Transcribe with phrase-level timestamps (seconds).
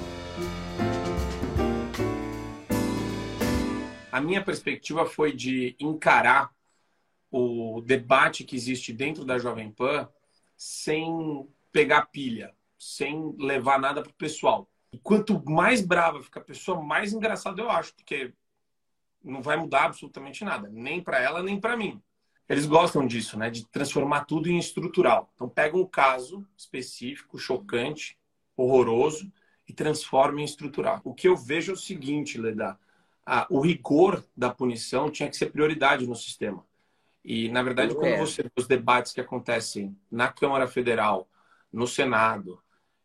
[4.12, 6.50] A minha perspectiva foi de encarar
[7.32, 10.10] o debate que existe dentro da Jovem Pan
[10.58, 14.70] sem pegar pilha, sem levar nada pro pessoal.
[14.92, 18.34] E quanto mais brava fica a pessoa, mais engraçado eu acho, porque
[19.24, 22.02] não vai mudar absolutamente nada, nem para ela, nem para mim.
[22.48, 23.50] Eles gostam disso, né?
[23.52, 25.32] De transformar tudo em estrutural.
[25.36, 28.18] Então pega um caso específico, chocante,
[28.58, 29.32] horroroso
[29.68, 31.00] e transforma em estrutural.
[31.04, 32.80] O que eu vejo é o seguinte, Leda,
[33.24, 36.66] ah, o rigor da punição tinha que ser prioridade no sistema.
[37.30, 38.18] E, na verdade, quando é.
[38.18, 41.30] você vê os debates que acontecem na Câmara Federal,
[41.72, 42.60] no Senado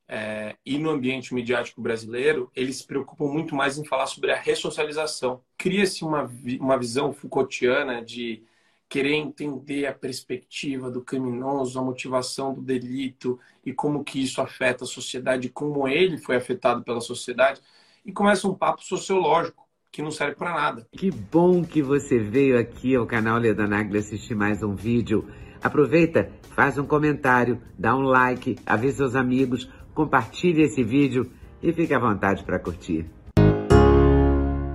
[0.09, 4.41] é, e no ambiente midiático brasileiro, eles se preocupam muito mais em falar sobre a
[4.41, 5.43] ressocialização.
[5.59, 8.43] Cria-se uma, uma visão Foucaultiana de
[8.89, 14.85] querer entender a perspectiva do criminoso, a motivação do delito e como que isso afeta
[14.85, 17.61] a sociedade, como ele foi afetado pela sociedade,
[18.07, 19.64] e começa um papo sociológico
[19.95, 20.85] que não serve para nada.
[20.91, 25.25] Que bom que você veio aqui ao canal Leda Nagli assistir mais um vídeo.
[25.63, 31.31] Aproveita, faz um comentário, dá um like, avisa seus amigos, compartilhe esse vídeo
[31.63, 33.07] e fique à vontade para curtir.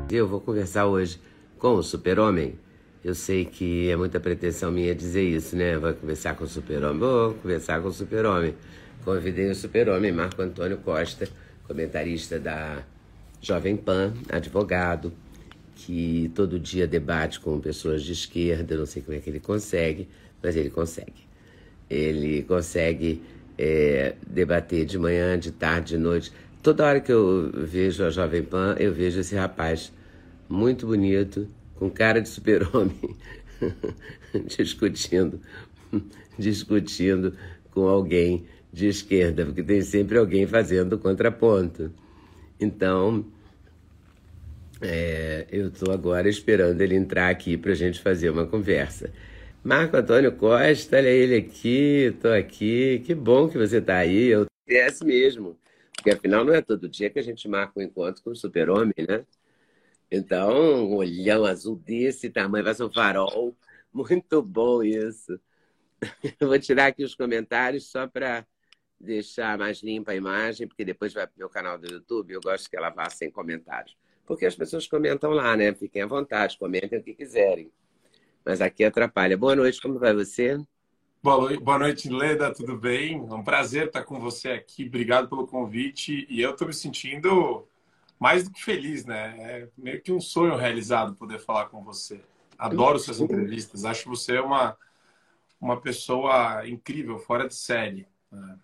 [0.09, 1.20] Eu vou conversar hoje
[1.58, 2.58] com o Super-Homem.
[3.04, 5.78] Eu sei que é muita pretensão minha dizer isso, né?
[5.78, 6.98] Vou conversar com o Super-Homem.
[6.98, 8.56] Vou conversar com o Super-Homem.
[9.04, 11.28] Convidei o Super-Homem, Marco Antônio Costa,
[11.67, 12.83] comentarista da
[13.42, 15.14] Jovem Pan, advogado,
[15.76, 20.09] que todo dia debate com pessoas de esquerda, não sei como é que ele consegue,
[20.44, 21.28] mas ele consegue.
[21.90, 23.22] Ele consegue
[23.58, 26.32] é, debater de manhã, de tarde, de noite.
[26.62, 29.92] Toda hora que eu vejo a Jovem Pan, eu vejo esse rapaz
[30.49, 33.16] muito bonito, com cara de super-homem,
[34.45, 35.39] discutindo,
[36.38, 37.33] discutindo
[37.72, 41.92] com alguém de esquerda, porque tem sempre alguém fazendo contraponto.
[42.59, 43.25] Então,
[44.81, 49.11] é, eu estou agora esperando ele entrar aqui para a gente fazer uma conversa.
[49.64, 53.02] Marco Antônio Costa, olha ele aqui, estou aqui.
[53.05, 54.27] Que bom que você está aí.
[54.27, 55.58] Eu conhece mesmo.
[55.95, 58.93] Porque afinal não é todo dia que a gente marca um encontro com o super-homem,
[59.08, 59.25] né?
[60.09, 63.55] Então, um olhão azul desse tamanho, vai ser um farol.
[63.93, 65.39] Muito bom isso.
[66.39, 68.45] Eu vou tirar aqui os comentários só para
[68.99, 72.33] deixar mais limpa a imagem, porque depois vai para o meu canal do YouTube.
[72.33, 73.95] Eu gosto que ela vá sem comentários.
[74.26, 75.73] Porque as pessoas comentam lá, né?
[75.73, 77.71] Fiquem à vontade, comentem o que quiserem.
[78.45, 79.37] Mas aqui atrapalha.
[79.37, 80.60] Boa noite, como vai você?
[81.21, 83.17] Boa noite, Leda, tudo bem?
[83.17, 84.86] É um prazer estar com você aqui.
[84.86, 86.26] Obrigado pelo convite.
[86.30, 87.67] E eu estou me sentindo
[88.20, 89.36] mais do que feliz, né?
[89.37, 92.21] É meio que um sonho realizado poder falar com você.
[92.58, 93.86] Adoro suas entrevistas.
[93.86, 94.77] Acho você uma,
[95.60, 98.08] uma pessoa incrível, fora de série.
[98.31, 98.60] Né?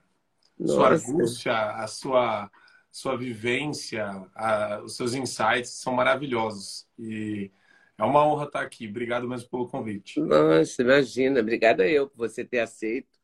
[0.64, 2.52] Sua angústia, a sua,
[2.92, 4.06] sua vivência,
[4.36, 6.88] a, os seus insights são maravilhosos.
[6.98, 7.52] E
[7.98, 8.88] é uma honra estar aqui.
[8.88, 10.20] Obrigado mesmo pelo convite.
[10.20, 11.40] Nossa, imagina.
[11.40, 13.16] Obrigada eu por você ter aceito.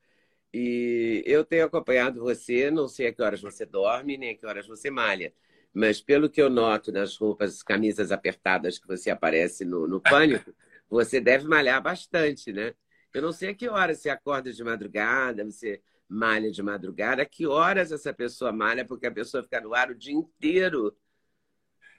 [0.54, 4.46] E eu tenho acompanhado você, não sei a que horas você dorme, nem a que
[4.46, 5.34] horas você malha.
[5.74, 10.54] Mas pelo que eu noto nas roupas, camisas apertadas que você aparece no, no pânico,
[10.90, 12.74] você deve malhar bastante, né?
[13.14, 15.82] Eu não sei a que horas você acorda de madrugada, você
[16.12, 19.96] malha de madrugada, que horas essa pessoa malha, porque a pessoa fica no ar o
[19.96, 20.94] dia inteiro?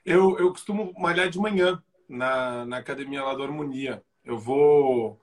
[0.05, 4.03] Eu, eu costumo malhar de manhã na, na academia lá do Harmonia.
[4.23, 5.19] Eu vou.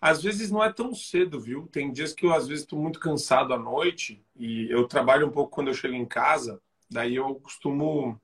[0.00, 1.66] Às vezes não é tão cedo, viu?
[1.68, 5.30] Tem dias que eu, às vezes, estou muito cansado à noite e eu trabalho um
[5.30, 6.60] pouco quando eu chego em casa.
[6.90, 8.18] Daí eu costumo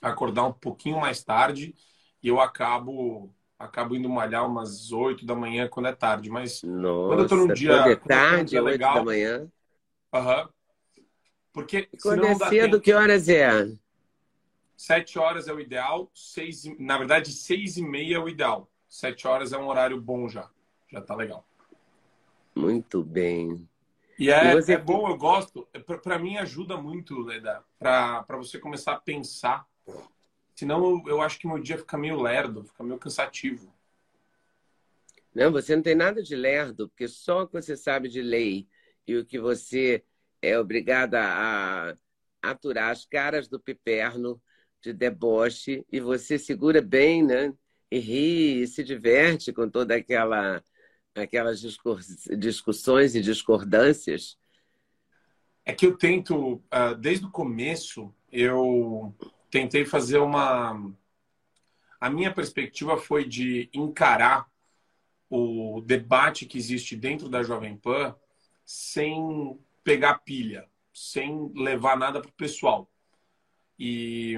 [0.00, 1.74] acordar um pouquinho mais tarde
[2.22, 7.08] e eu acabo acabo indo malhar umas 8 da manhã quando é tarde, mas Nossa,
[7.08, 7.70] quando eu tô num dia.
[7.70, 9.48] Quando é tarde, 8 legal, da manhã.
[10.12, 10.42] Aham.
[10.42, 10.48] Uhum.
[11.52, 11.88] Porque.
[11.92, 13.50] E quando é cedo, tempo, que horas é?
[14.76, 18.70] 7 horas é o ideal, seis, na verdade, 6 e meia é o ideal.
[18.88, 20.50] 7 horas é um horário bom já.
[20.92, 21.46] Já tá legal.
[22.54, 23.66] Muito bem.
[24.18, 24.74] E é, e você...
[24.74, 25.66] é bom, eu gosto.
[26.02, 29.66] Para mim ajuda muito, Leda, para você começar a pensar
[30.56, 33.70] Senão eu acho que meu dia fica meio lerdo, fica meio cansativo.
[35.34, 38.66] Não, você não tem nada de lerdo, porque só o que você sabe de lei
[39.06, 40.02] e o que você
[40.40, 41.94] é obrigada a
[42.40, 44.40] aturar as caras do piperno
[44.80, 47.52] de deboche e você segura bem, né?
[47.90, 50.62] E ri e se diverte com toda aquela
[51.14, 54.38] aquelas discussões e discordâncias?
[55.64, 59.14] É que eu tento, uh, desde o começo, eu
[59.50, 60.92] tentei fazer uma.
[62.00, 64.46] A minha perspectiva foi de encarar
[65.28, 68.14] o debate que existe dentro da Jovem Pan
[68.64, 72.90] sem pegar pilha, sem levar nada para o pessoal.
[73.78, 74.34] E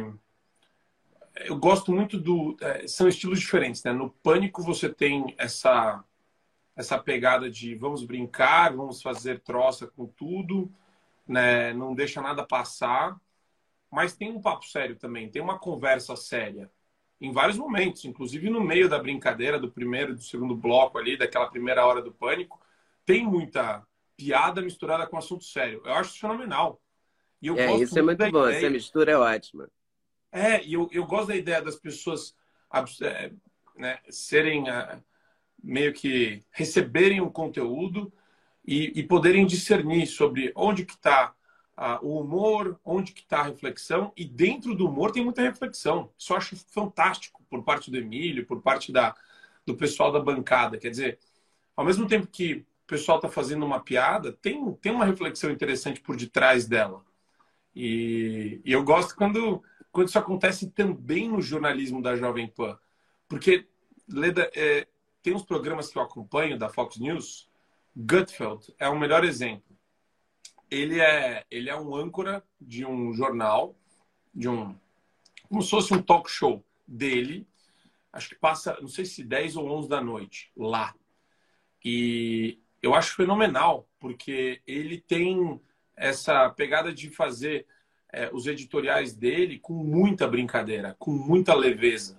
[1.37, 2.57] eu gosto muito do.
[2.61, 3.93] É, são estilos diferentes, né?
[3.93, 6.05] No Pânico você tem essa,
[6.77, 10.71] essa pegada de vamos brincar, vamos fazer troça com tudo,
[11.27, 11.73] né?
[11.73, 13.19] Não deixa nada passar.
[13.91, 16.71] Mas tem um papo sério também, tem uma conversa séria.
[17.21, 21.17] Em vários momentos, inclusive no meio da brincadeira, do primeiro e do segundo bloco ali,
[21.17, 22.61] daquela primeira hora do pânico,
[23.05, 23.85] tem muita
[24.17, 25.83] piada misturada com assunto sério.
[25.85, 26.81] Eu acho isso fenomenal.
[27.41, 28.59] E eu é, isso é muito bom, ideia.
[28.59, 29.69] essa mistura é ótima.
[30.31, 32.35] É, e eu, eu gosto da ideia das pessoas
[33.01, 33.33] é,
[33.77, 35.01] né, serem é,
[35.63, 38.13] meio que receberem o conteúdo
[38.65, 41.35] e, e poderem discernir sobre onde que está
[42.03, 46.11] o humor, onde que está a reflexão e dentro do humor tem muita reflexão.
[46.19, 49.15] Isso eu acho fantástico por parte do Emílio, por parte da,
[49.65, 50.79] do pessoal da bancada.
[50.79, 51.19] Quer dizer,
[51.77, 56.01] ao mesmo tempo que o pessoal está fazendo uma piada, tem, tem uma reflexão interessante
[56.01, 57.05] por detrás dela.
[57.75, 62.79] E, e eu gosto quando quando isso acontece também no jornalismo da Jovem Pan.
[63.29, 63.67] Porque,
[64.09, 64.87] Leda, é,
[65.23, 67.49] tem uns programas que eu acompanho da Fox News,
[67.97, 69.68] Gutfeld é o melhor exemplo.
[70.71, 73.75] Ele é, ele é um âncora de um jornal,
[74.35, 74.77] de um.
[75.49, 77.47] como se fosse um talk show dele.
[78.13, 80.95] Acho que passa, não sei se 10 ou 11 da noite, lá.
[81.85, 85.61] E eu acho fenomenal, porque ele tem
[85.97, 87.67] essa pegada de fazer
[88.13, 92.19] é, os editoriais dele com muita brincadeira, com muita leveza.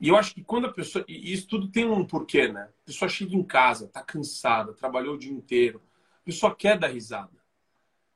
[0.00, 1.04] E eu acho que quando a pessoa.
[1.08, 2.62] E isso tudo tem um porquê, né?
[2.62, 5.80] A pessoa chega em casa, tá cansada, trabalhou o dia inteiro.
[6.20, 7.30] A pessoa quer dar risada.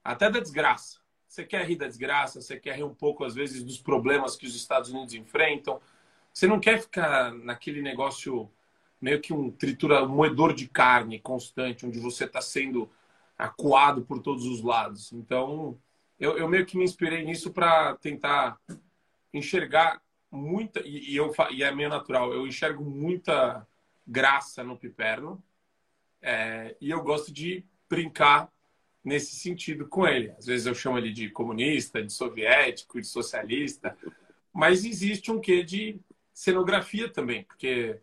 [0.03, 0.99] Até da desgraça.
[1.27, 4.47] Você quer rir da desgraça, você quer rir um pouco, às vezes, dos problemas que
[4.47, 5.81] os Estados Unidos enfrentam.
[6.33, 8.51] Você não quer ficar naquele negócio
[9.01, 12.91] meio que um tritura, um moedor de carne constante, onde você está sendo
[13.37, 15.13] acuado por todos os lados.
[15.13, 15.79] Então,
[16.19, 18.59] eu, eu meio que me inspirei nisso para tentar
[19.33, 23.67] enxergar muita e, e, eu e é meio natural eu enxergo muita
[24.07, 25.43] graça no piperno
[26.21, 28.51] é, e eu gosto de brincar
[29.05, 33.97] nesse sentido com ele às vezes eu chamo ele de comunista de soviético de socialista
[34.53, 36.01] mas existe um quê de
[36.33, 37.99] cenografia também porque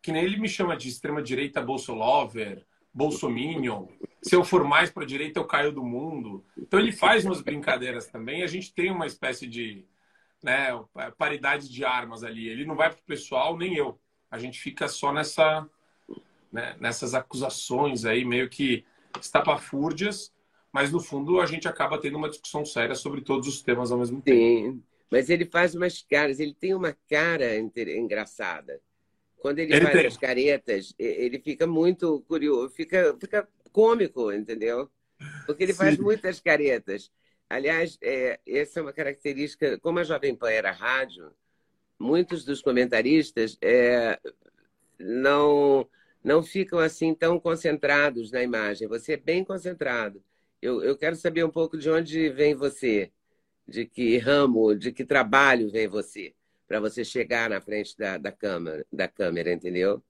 [0.00, 3.86] que nem ele me chama de extrema direita bolsolover bolsominion
[4.22, 6.44] se eu for mais para a direita, eu caio do mundo.
[6.56, 8.44] Então ele faz umas brincadeiras também.
[8.44, 9.84] A gente tem uma espécie de
[10.40, 10.68] né,
[11.18, 12.48] paridade de armas ali.
[12.48, 14.00] Ele não vai para o pessoal, nem eu.
[14.30, 15.68] A gente fica só nessa,
[16.52, 18.84] né, nessas acusações aí, meio que
[19.20, 20.32] estapafúrdias,
[20.72, 23.98] mas no fundo a gente acaba tendo uma discussão séria sobre todos os temas ao
[23.98, 24.38] mesmo tempo.
[24.38, 28.80] Sim, mas ele faz umas caras, ele tem uma cara engraçada.
[29.38, 30.06] Quando ele, ele faz tem.
[30.06, 34.88] as caretas, ele fica muito curioso, fica, fica cômico, entendeu?
[35.44, 35.78] Porque ele Sim.
[35.78, 37.10] faz muitas caretas.
[37.50, 41.30] Aliás, é, essa é uma característica, como a Jovem Pan era rádio,
[41.98, 44.18] muitos dos comentaristas é,
[44.98, 45.86] não
[46.22, 48.88] não ficam assim tão concentrados na imagem.
[48.88, 50.22] Você é bem concentrado.
[50.60, 53.10] Eu, eu quero saber um pouco de onde vem você,
[53.66, 56.34] de que ramo, de que trabalho vem você,
[56.68, 60.02] para você chegar na frente da, da, câmera, da câmera, entendeu?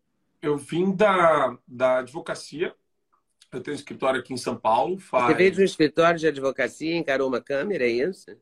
[0.43, 2.75] Eu vim da, da advocacia,
[3.51, 4.99] eu tenho um escritório aqui em São Paulo.
[4.99, 5.27] Faz...
[5.27, 8.37] Você veio de um escritório de advocacia, encarou uma câmera, é isso?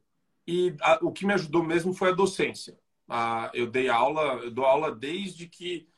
[0.46, 2.76] E a, o que me ajudou mesmo foi a docência.
[3.08, 5.88] Ah, eu dei aula, eu dou aula desde que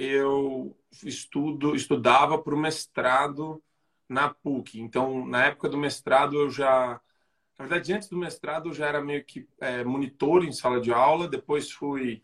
[0.00, 3.62] eu estudo, estudava para o mestrado
[4.08, 4.80] na PUC.
[4.80, 7.00] Então, na época do mestrado, eu já.
[7.58, 10.90] Na verdade, antes do mestrado, eu já era meio que é, monitor em sala de
[10.92, 11.28] aula.
[11.28, 12.22] Depois, fui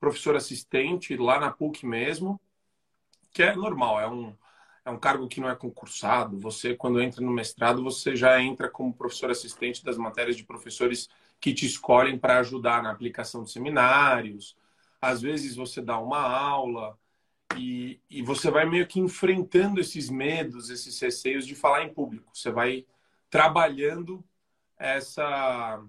[0.00, 2.40] professor assistente lá na PUC mesmo,
[3.32, 4.34] que é normal, é um
[4.88, 6.38] é um cargo que não é concursado.
[6.38, 11.10] Você, quando entra no mestrado, você já entra como professor assistente das matérias de professores
[11.38, 14.56] que te escolhem para ajudar na aplicação de seminários.
[14.98, 16.98] Às vezes você dá uma aula
[17.56, 22.30] e, e você vai meio que enfrentando esses medos, esses receios de falar em público.
[22.34, 22.86] Você vai
[23.30, 24.24] trabalhando
[24.76, 25.82] essa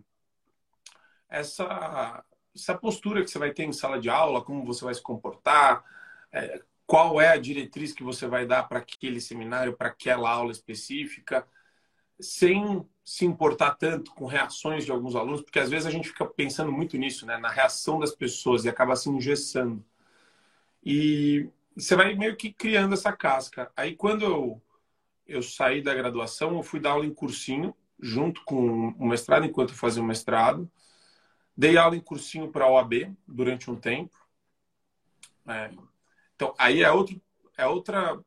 [1.30, 2.24] essa
[2.56, 5.84] essa postura que você vai ter em sala de aula, como você vai se comportar,
[6.32, 10.52] é, qual é a diretriz que você vai dar para aquele seminário, para aquela aula
[10.52, 11.48] específica,
[12.20, 16.26] sem se importar tanto com reações de alguns alunos, porque às vezes a gente fica
[16.26, 19.86] pensando muito nisso, né, na reação das pessoas e acaba se engessando.
[20.84, 23.72] E você vai meio que criando essa casca.
[23.76, 24.62] Aí quando eu,
[25.28, 29.70] eu saí da graduação, eu fui dar aula em cursinho, junto com o mestrado, enquanto
[29.70, 30.70] eu fazia o mestrado.
[31.56, 34.18] Dei aula em cursinho para a OAB durante um tempo.
[35.48, 35.72] É,
[36.36, 37.22] então, aí é, outro,
[37.58, 38.20] é outra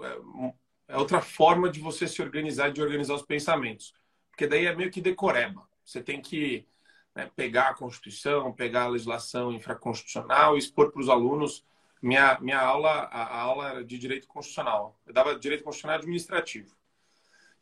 [0.00, 0.52] é,
[0.88, 3.94] é outra forma de você se organizar, de organizar os pensamentos.
[4.30, 5.68] Porque daí é meio que decoreba.
[5.84, 6.66] Você tem que
[7.14, 11.64] né, pegar a Constituição, pegar a legislação infraconstitucional expor para os alunos.
[12.00, 14.98] Minha, minha aula, a, aula era de direito constitucional.
[15.06, 16.76] Eu dava direito constitucional administrativo.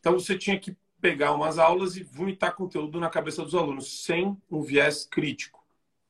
[0.01, 4.37] Então você tinha que pegar umas aulas e vomitar conteúdo na cabeça dos alunos, sem
[4.51, 5.65] um viés crítico.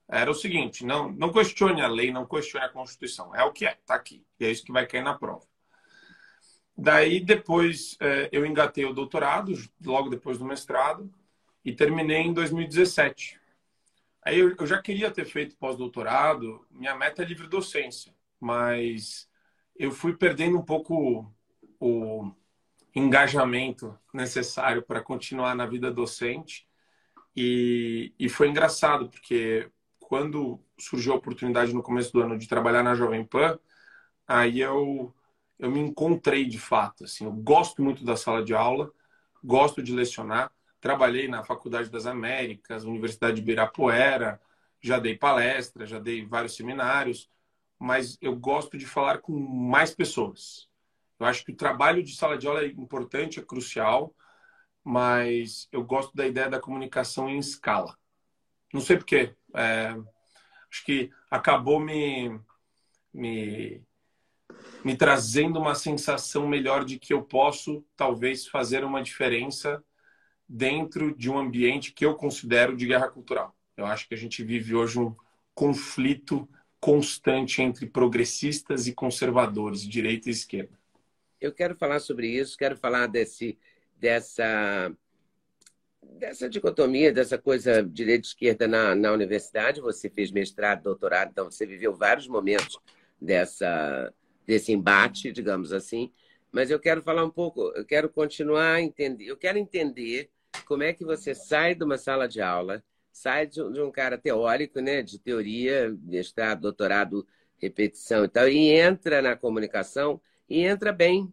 [0.08, 3.34] Era o seguinte: não, não questione a lei, não questione a Constituição.
[3.34, 4.24] É o que é, está aqui.
[4.38, 5.46] E é isso que vai cair na prova.
[6.76, 9.52] Daí, depois, é, eu engatei o doutorado,
[9.84, 11.10] logo depois do mestrado,
[11.64, 13.40] e terminei em 2017.
[14.22, 19.28] Aí eu já queria ter feito pós-doutorado, minha meta é livre docência, mas
[19.76, 21.32] eu fui perdendo um pouco
[21.80, 22.30] o
[22.94, 26.66] engajamento necessário para continuar na vida docente.
[27.36, 32.82] E, e foi engraçado, porque quando surgiu a oportunidade no começo do ano de trabalhar
[32.82, 33.58] na Jovem Pan,
[34.26, 35.14] aí eu
[35.58, 37.04] eu me encontrei de fato.
[37.04, 38.92] Assim, eu gosto muito da sala de aula,
[39.42, 40.50] gosto de lecionar.
[40.80, 44.40] Trabalhei na Faculdade das Américas, Universidade de Ibirapuera,
[44.80, 47.30] já dei palestra, já dei vários seminários,
[47.78, 50.68] mas eu gosto de falar com mais pessoas.
[51.18, 54.14] Eu acho que o trabalho de sala de aula é importante, é crucial,
[54.84, 57.96] mas eu gosto da ideia da comunicação em escala.
[58.72, 59.34] Não sei porquê.
[59.54, 59.96] É,
[60.70, 62.38] acho que acabou me,
[63.12, 63.82] me
[64.84, 69.82] me trazendo uma sensação melhor de que eu posso talvez fazer uma diferença
[70.48, 73.56] dentro de um ambiente que eu considero de guerra cultural.
[73.76, 75.14] Eu acho que a gente vive hoje um
[75.54, 76.48] conflito
[76.80, 80.78] constante entre progressistas e conservadores, direita e esquerda.
[81.40, 83.58] Eu quero falar sobre isso, quero falar desse
[83.98, 84.92] dessa
[86.02, 89.80] dessa dicotomia, dessa coisa direita e esquerda na, na universidade.
[89.80, 92.78] Você fez mestrado, doutorado, então você viveu vários momentos
[93.20, 94.12] dessa
[94.46, 96.12] desse embate, digamos assim.
[96.52, 100.30] Mas eu quero falar um pouco, eu quero continuar a entender, eu quero entender
[100.64, 102.82] como é que você sai de uma sala de aula,
[103.16, 109.22] sai de um, cara teórico, né, de teoria, mestrado, doutorado, repetição e tal, e entra
[109.22, 111.32] na comunicação e entra bem.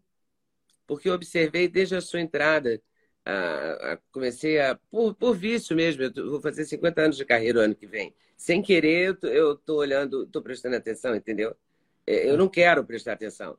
[0.88, 2.82] Porque eu observei desde a sua entrada,
[3.26, 7.60] a, a, comecei a, por, por vício mesmo, eu vou fazer 50 anos de carreira
[7.60, 8.16] o ano que vem.
[8.38, 11.56] Sem querer, eu estou olhando, estou prestando atenção, entendeu?
[12.08, 13.58] É, eu não quero prestar atenção.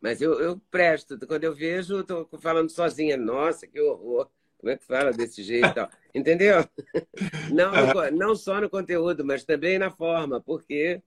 [0.00, 1.18] Mas eu, eu presto.
[1.26, 3.16] Quando eu vejo, estou falando sozinha.
[3.16, 4.28] Nossa, que horror.
[4.62, 5.88] Como é que fala desse jeito?
[6.14, 6.64] Entendeu?
[7.52, 7.72] Não,
[8.12, 11.02] não só no conteúdo, mas também na forma, porque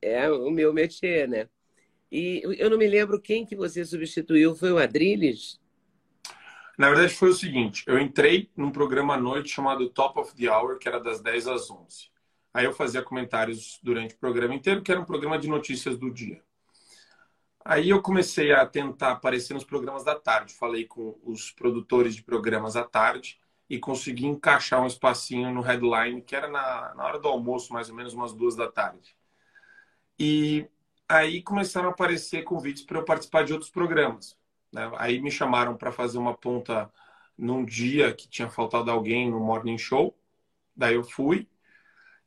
[0.00, 1.48] é o meu métier, né?
[2.10, 4.54] E eu não me lembro quem que você substituiu.
[4.54, 5.60] Foi o Adrilles?
[6.78, 7.82] Na verdade, foi o seguinte.
[7.86, 11.48] Eu entrei num programa à noite chamado Top of the Hour, que era das 10
[11.48, 12.10] às 11.
[12.52, 16.12] Aí eu fazia comentários durante o programa inteiro, que era um programa de notícias do
[16.12, 16.40] dia.
[17.64, 20.52] Aí eu comecei a tentar aparecer nos programas da tarde.
[20.54, 23.40] Falei com os produtores de programas à tarde
[23.70, 27.88] e consegui encaixar um espacinho no headline, que era na, na hora do almoço, mais
[27.88, 29.16] ou menos umas duas da tarde.
[30.18, 30.68] E
[31.08, 34.38] aí começaram a aparecer convites para eu participar de outros programas.
[34.70, 34.90] Né?
[34.98, 36.92] Aí me chamaram para fazer uma ponta
[37.36, 40.14] num dia que tinha faltado alguém no Morning Show.
[40.76, 41.48] Daí eu fui.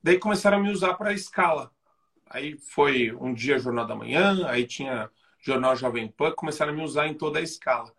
[0.02, 1.72] Daí começaram a me usar para escala.
[2.26, 5.10] Aí foi um dia Jornal da Manhã, aí tinha
[5.48, 7.94] Jornal Jovem Pan, começaram a me usar em toda a escala.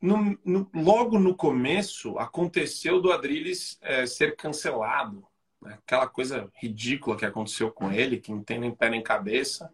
[0.00, 5.24] No, no, logo no começo, aconteceu do Adrilles é, ser cancelado.
[5.60, 5.78] Né?
[5.78, 9.72] Aquela coisa ridícula que aconteceu com ele, que não tem nem pé nem cabeça.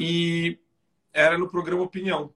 [0.00, 0.58] E
[1.12, 2.34] era no programa Opinião.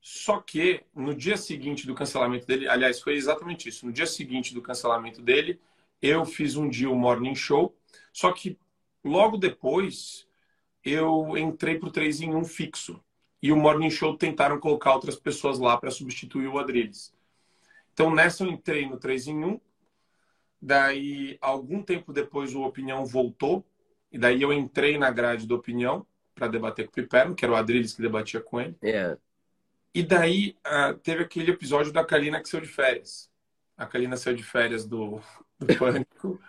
[0.00, 3.86] Só que no dia seguinte do cancelamento dele, aliás, foi exatamente isso.
[3.86, 5.60] No dia seguinte do cancelamento dele,
[6.02, 7.76] eu fiz um dia o Morning Show,
[8.12, 8.58] só que
[9.04, 10.25] logo depois
[10.86, 13.02] eu entrei para o 3 em 1 fixo.
[13.42, 17.12] E o Morning Show tentaram colocar outras pessoas lá para substituir o Adriles.
[17.92, 19.60] Então nessa eu entrei no 3 em 1.
[20.62, 23.66] Daí, algum tempo depois, o Opinião voltou.
[24.12, 27.52] E daí eu entrei na grade do Opinião para debater com o Piperno, que era
[27.52, 28.76] o Adriles que debatia com ele.
[28.82, 29.18] Yeah.
[29.92, 33.30] E daí uh, teve aquele episódio da Kalina que saiu de férias.
[33.76, 35.20] A Kalina saiu de férias do,
[35.58, 36.40] do Pânico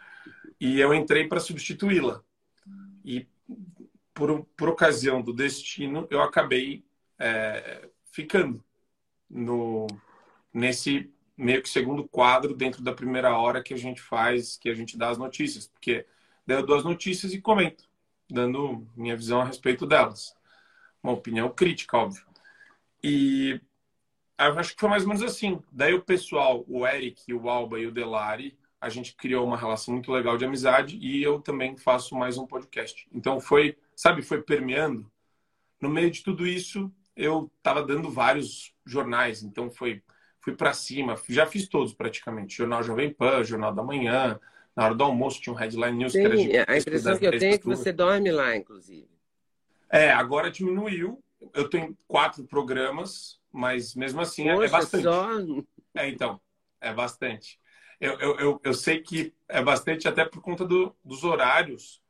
[0.60, 2.22] e eu entrei para substituí-la.
[3.03, 3.25] E
[4.17, 6.83] por, por ocasião do destino, eu acabei
[7.19, 8.63] é, ficando
[9.29, 9.86] no
[10.51, 14.74] nesse meio que segundo quadro dentro da primeira hora que a gente faz, que a
[14.74, 16.03] gente dá as notícias, porque
[16.47, 17.88] eu dou as notícias e comento.
[18.29, 20.36] dando minha visão a respeito delas.
[21.03, 22.25] Uma opinião crítica, óbvio.
[23.03, 23.62] E
[24.39, 25.62] eu acho que foi mais ou menos assim.
[25.71, 29.93] Daí o pessoal, o Eric, o Alba e o Delari, a gente criou uma relação
[29.93, 33.07] muito legal de amizade e eu também faço mais um podcast.
[33.13, 35.11] Então foi, sabe, foi permeando.
[35.81, 40.03] No meio de tudo isso, eu estava dando vários jornais, então foi
[40.39, 42.55] fui para cima, já fiz todos praticamente.
[42.55, 44.39] Jornal Jovem Pan, Jornal da Manhã,
[44.73, 46.71] na hora do almoço tinha um Headline News Sim, que era de...
[46.71, 49.09] A impressão que eu tenho é que você dorme lá, inclusive.
[49.89, 51.21] É, agora diminuiu.
[51.53, 55.03] Eu tenho quatro programas, mas mesmo assim é, é Poxa, é bastante.
[55.03, 55.29] Só...
[55.95, 56.39] É, então,
[56.79, 57.59] é bastante.
[57.99, 62.01] Eu, eu, eu, eu, sei que é bastante até por conta do, dos horários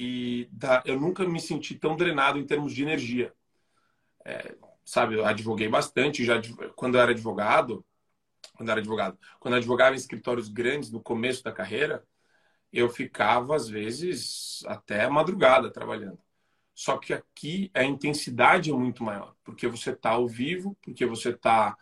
[0.00, 3.34] e da, eu nunca me senti tão drenado em termos de energia.
[4.24, 6.40] É, sabe, eu advoguei bastante já
[6.76, 7.84] quando eu era advogado,
[8.54, 12.06] quando eu era advogado, quando eu advogava em escritórios grandes no começo da carreira,
[12.72, 16.20] eu ficava às vezes até madrugada trabalhando.
[16.72, 21.30] Só que aqui a intensidade é muito maior, porque você está ao vivo, porque você
[21.30, 21.76] está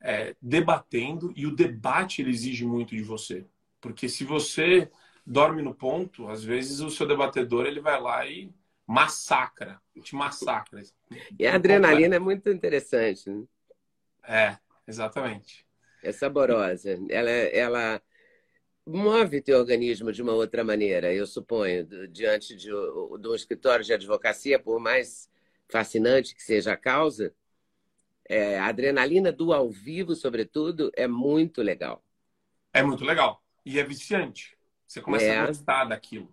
[0.00, 3.44] é, debatendo e o debate ele exige muito de você,
[3.80, 4.88] porque se você
[5.28, 8.50] dorme no ponto, às vezes o seu debatedor ele vai lá e
[8.86, 10.82] massacra, te massacra.
[11.38, 13.28] E a adrenalina é muito interessante.
[13.28, 13.44] Né?
[14.26, 15.66] É, exatamente.
[16.02, 16.98] É saborosa.
[17.10, 18.02] Ela, ela
[18.86, 23.92] move teu organismo de uma outra maneira, eu suponho, diante de, de um escritório de
[23.92, 25.30] advocacia, por mais
[25.68, 27.34] fascinante que seja a causa,
[28.26, 32.02] é, a adrenalina do ao vivo, sobretudo, é muito legal.
[32.72, 33.42] É muito legal.
[33.66, 34.57] E é viciante.
[34.88, 35.38] Você começa é.
[35.38, 36.32] a gostar daquilo.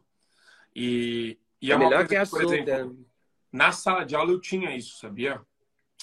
[0.73, 3.05] E, e é, é melhor coisa que a por exemplo,
[3.51, 5.41] na sala de aula eu tinha isso, sabia?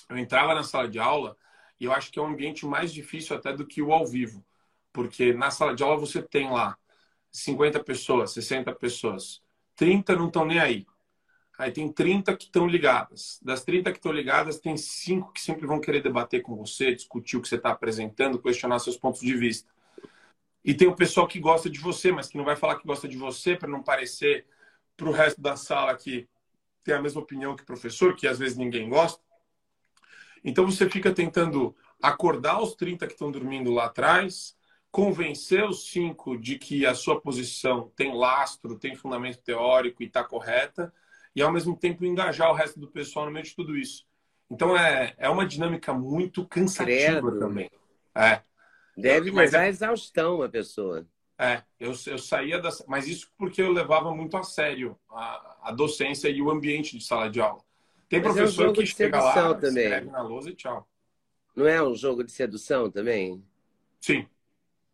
[0.09, 1.37] Eu entrava na sala de aula
[1.81, 4.45] e eu acho que é um ambiente mais difícil até do que o ao vivo.
[4.93, 6.77] Porque na sala de aula você tem lá
[7.31, 9.43] 50 pessoas, 60 pessoas.
[9.75, 10.87] 30 não estão nem aí.
[11.59, 13.39] Aí tem 30 que estão ligadas.
[13.43, 17.37] Das 30 que estão ligadas, tem 5 que sempre vão querer debater com você, discutir
[17.37, 19.71] o que você está apresentando, questionar seus pontos de vista.
[20.65, 23.09] E tem o pessoal que gosta de você, mas que não vai falar que gosta
[23.09, 24.47] de você para não parecer
[24.97, 26.29] para o resto da sala que
[26.85, 29.21] tem a mesma opinião que o professor, que às vezes ninguém gosta.
[30.45, 34.57] Então você fica tentando acordar os 30 que estão dormindo lá atrás,
[34.91, 40.23] convencer os cinco de que a sua posição tem lastro, tem fundamento teórico e está
[40.23, 40.93] correta,
[41.35, 44.05] e ao mesmo tempo engajar o resto do pessoal no meio de tudo isso.
[44.51, 47.39] Então é, é uma dinâmica muito cansativa Credo.
[47.39, 47.71] também.
[48.15, 48.43] É.
[48.97, 51.07] Deve Mas levar é- exaustão a pessoa.
[51.39, 52.71] É, eu, eu saía da.
[52.87, 57.05] Mas isso porque eu levava muito a sério a, a docência e o ambiente de
[57.05, 57.63] sala de aula.
[58.09, 59.89] Tem Mas é um professor jogo que de chega sedução lá, também.
[59.89, 60.89] escreve na lousa e tchau.
[61.57, 63.43] Não é um jogo de sedução também?
[64.01, 64.27] Sim.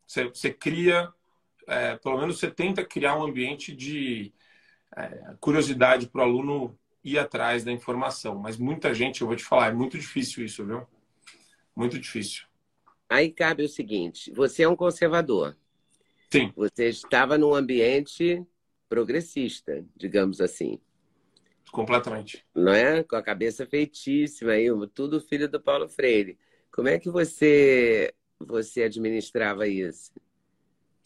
[0.07, 1.13] Você, você cria,
[1.69, 4.33] é, pelo menos você tenta criar um ambiente de
[4.97, 8.37] é, curiosidade para o aluno ir atrás da informação.
[8.39, 10.87] Mas muita gente, eu vou te falar, é muito difícil isso, viu?
[11.77, 12.48] Muito difícil.
[13.09, 15.57] Aí cabe o seguinte: você é um conservador.
[16.33, 18.45] Sim, Você estava num ambiente
[18.89, 20.79] progressista, digamos assim,
[21.73, 22.45] completamente.
[22.55, 23.03] não é?
[23.03, 26.39] Com a cabeça feitíssima, aí, tudo filho do Paulo Freire.
[26.71, 30.13] Como é que você você administrava isso?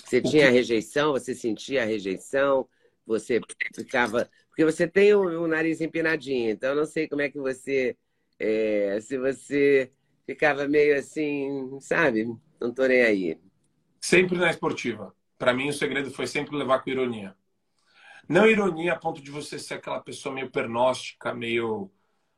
[0.05, 1.13] Você O tinha que- rejeição?
[1.13, 2.69] Você sentia a rejeição?
[3.07, 3.41] Você
[3.75, 4.29] ficava.
[4.49, 7.97] Porque você tem o, o nariz empinadinho, então eu não sei como é que você.
[8.39, 9.91] é, se você
[10.27, 12.27] ficava meio assim, sabe?
[12.61, 13.41] Não tô nem aí.
[14.01, 15.15] Sempre na esportiva.
[15.39, 17.37] Para mim, o segredo foi sempre levar com ironia.
[18.29, 21.91] Não ironia a ponto de você ser aquela pessoa meio pernóstica, meio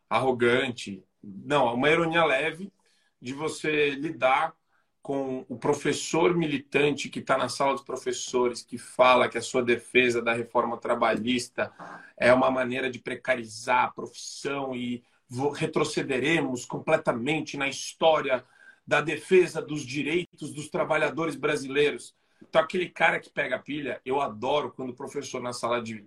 [0.08, 1.04] arrogante.
[1.22, 2.72] Não, uma ironia leve
[3.20, 4.54] de você lidar
[5.02, 9.62] com o professor militante que está na sala dos professores, que fala que a sua
[9.62, 11.70] defesa da reforma trabalhista
[12.16, 15.04] é uma maneira de precarizar a profissão e
[15.52, 18.44] retrocederemos completamente na história
[18.86, 22.14] da defesa dos direitos dos trabalhadores brasileiros.
[22.42, 26.04] Então, aquele cara que pega a pilha, eu adoro quando o professor na sala de.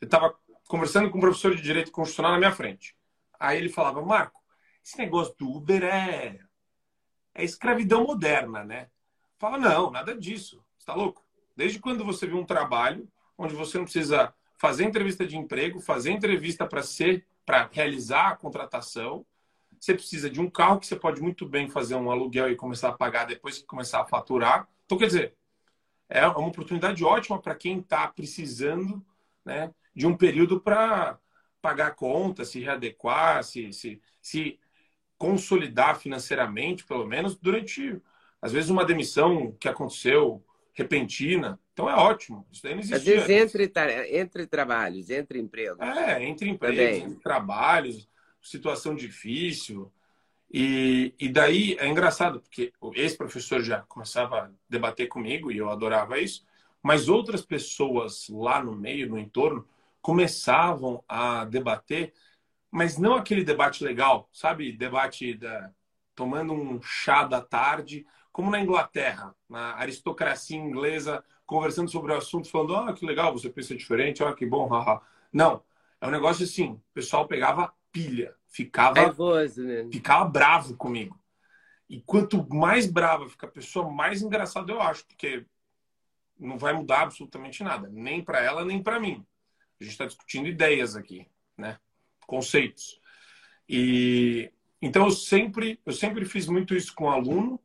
[0.00, 0.34] Eu estava
[0.68, 2.94] conversando com um professor de direito constitucional na minha frente.
[3.38, 4.42] Aí ele falava, Marco,
[4.84, 6.38] esse negócio do Uber é,
[7.34, 8.88] é escravidão moderna, né?
[9.38, 10.62] Fala, não, nada disso.
[10.78, 11.24] Você tá louco?
[11.56, 16.10] Desde quando você viu um trabalho onde você não precisa fazer entrevista de emprego, fazer
[16.10, 19.24] entrevista para ser, para realizar a contratação,
[19.80, 22.88] você precisa de um carro que você pode muito bem fazer um aluguel e começar
[22.88, 24.68] a pagar depois que começar a faturar.
[24.84, 25.34] Então, quer dizer,
[26.08, 29.04] é uma oportunidade ótima para quem está precisando
[29.44, 31.18] né, de um período para
[31.62, 34.58] pagar a conta, se readequar, se, se, se
[35.18, 38.00] consolidar financeiramente, pelo menos, durante,
[38.40, 41.58] às vezes, uma demissão que aconteceu repentina.
[41.76, 42.46] Então é ótimo.
[42.50, 43.20] Isso daí não existia.
[43.20, 45.78] Às vezes entre, entre trabalhos, entre empregos.
[45.78, 48.08] É, entre empregos, entre trabalhos,
[48.40, 49.92] situação difícil.
[50.50, 55.68] E, e daí é engraçado, porque esse professor já começava a debater comigo e eu
[55.68, 56.46] adorava isso,
[56.82, 59.68] mas outras pessoas lá no meio, no entorno,
[60.00, 62.14] começavam a debater,
[62.70, 64.72] mas não aquele debate legal, sabe?
[64.72, 65.70] Debate da,
[66.14, 72.50] tomando um chá da tarde, como na Inglaterra, na aristocracia inglesa, conversando sobre o assunto,
[72.50, 75.00] falando: ah, que legal, você pensa diferente, ah, que bom, haha.
[75.32, 75.62] Não,
[76.00, 79.88] é um negócio assim: o pessoal pegava pilha, ficava, Nervoso, né?
[79.90, 81.18] ficava bravo comigo.
[81.88, 85.46] E quanto mais brava fica a pessoa, mais engraçado eu acho, porque
[86.38, 89.24] não vai mudar absolutamente nada, nem para ela, nem para mim.
[89.80, 91.78] A gente está discutindo ideias aqui, né?
[92.26, 93.00] Conceitos.
[93.68, 94.50] E
[94.82, 97.60] então eu sempre, eu sempre fiz muito isso com aluno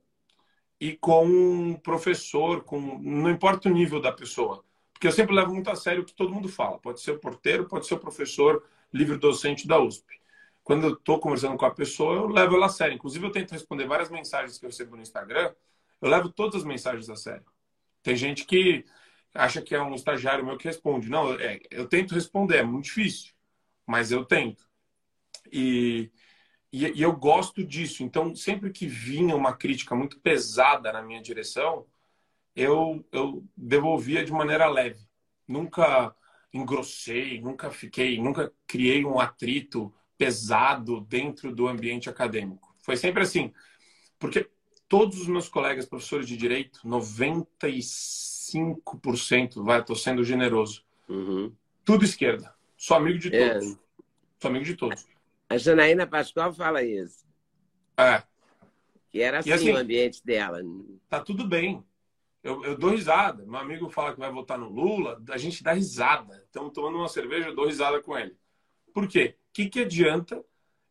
[0.82, 5.54] e com um professor, com não importa o nível da pessoa, porque eu sempre levo
[5.54, 6.80] muito a sério o que todo mundo fala.
[6.80, 10.20] Pode ser o porteiro, pode ser o professor livre docente da USP.
[10.63, 12.96] Quando eu estou conversando com a pessoa, eu levo ela a sério.
[12.96, 15.54] Inclusive, eu tento responder várias mensagens que eu recebo no Instagram.
[16.02, 17.46] Eu levo todas as mensagens a sério.
[18.02, 18.84] Tem gente que
[19.36, 21.10] acha que é um estagiário meu que responde.
[21.10, 23.34] Não, é, eu tento responder, é muito difícil,
[23.86, 24.67] mas eu tento.
[25.52, 26.12] E,
[26.71, 28.03] e, e, eu gosto disso.
[28.03, 31.86] Então, sempre que vinha uma crítica muito pesada na minha direção,
[32.55, 34.99] eu, eu devolvia de maneira leve.
[35.47, 36.15] Nunca
[36.53, 42.75] engrossei, nunca fiquei, nunca criei um atrito pesado dentro do ambiente acadêmico.
[42.79, 43.53] Foi sempre assim.
[44.19, 44.49] Porque
[44.88, 50.84] todos os meus colegas professores de direito, 95 5%, vai, tô sendo generoso.
[51.07, 51.53] Uhum.
[51.86, 52.53] Tudo esquerda.
[52.77, 53.53] Sou amigo de é.
[53.53, 53.71] todos.
[53.71, 53.77] É.
[54.39, 55.07] Sou amigo de todos.
[55.51, 57.25] A Janaína Pascoal fala isso.
[57.97, 58.23] É.
[59.09, 60.59] Que era assim, assim, o ambiente dela.
[61.09, 61.83] Tá tudo bem.
[62.43, 63.45] Eu, eu, dou risada.
[63.45, 66.41] Meu amigo fala que vai votar no Lula, a gente dá risada.
[66.45, 68.35] Estamos tomando uma cerveja, eu dou risada com ele.
[68.93, 69.35] Por quê?
[69.49, 70.43] O que, que adianta?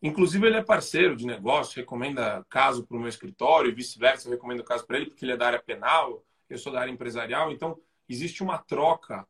[0.03, 4.33] Inclusive, ele é parceiro de negócio, recomenda caso para o meu escritório e vice-versa, eu
[4.33, 7.53] recomendo caso para ele, porque ele é da área penal eu sou da área empresarial,
[7.53, 9.27] então existe uma troca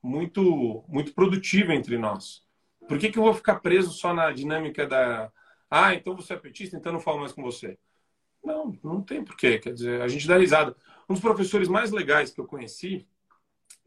[0.00, 2.46] muito muito produtiva entre nós.
[2.90, 5.30] Por que, que eu vou ficar preso só na dinâmica da
[5.70, 7.78] ah, então você é petista, então não falo mais com você?
[8.42, 9.60] Não, não tem porquê.
[9.60, 10.76] Quer dizer, a gente dá risada.
[11.08, 13.06] Um dos professores mais legais que eu conheci,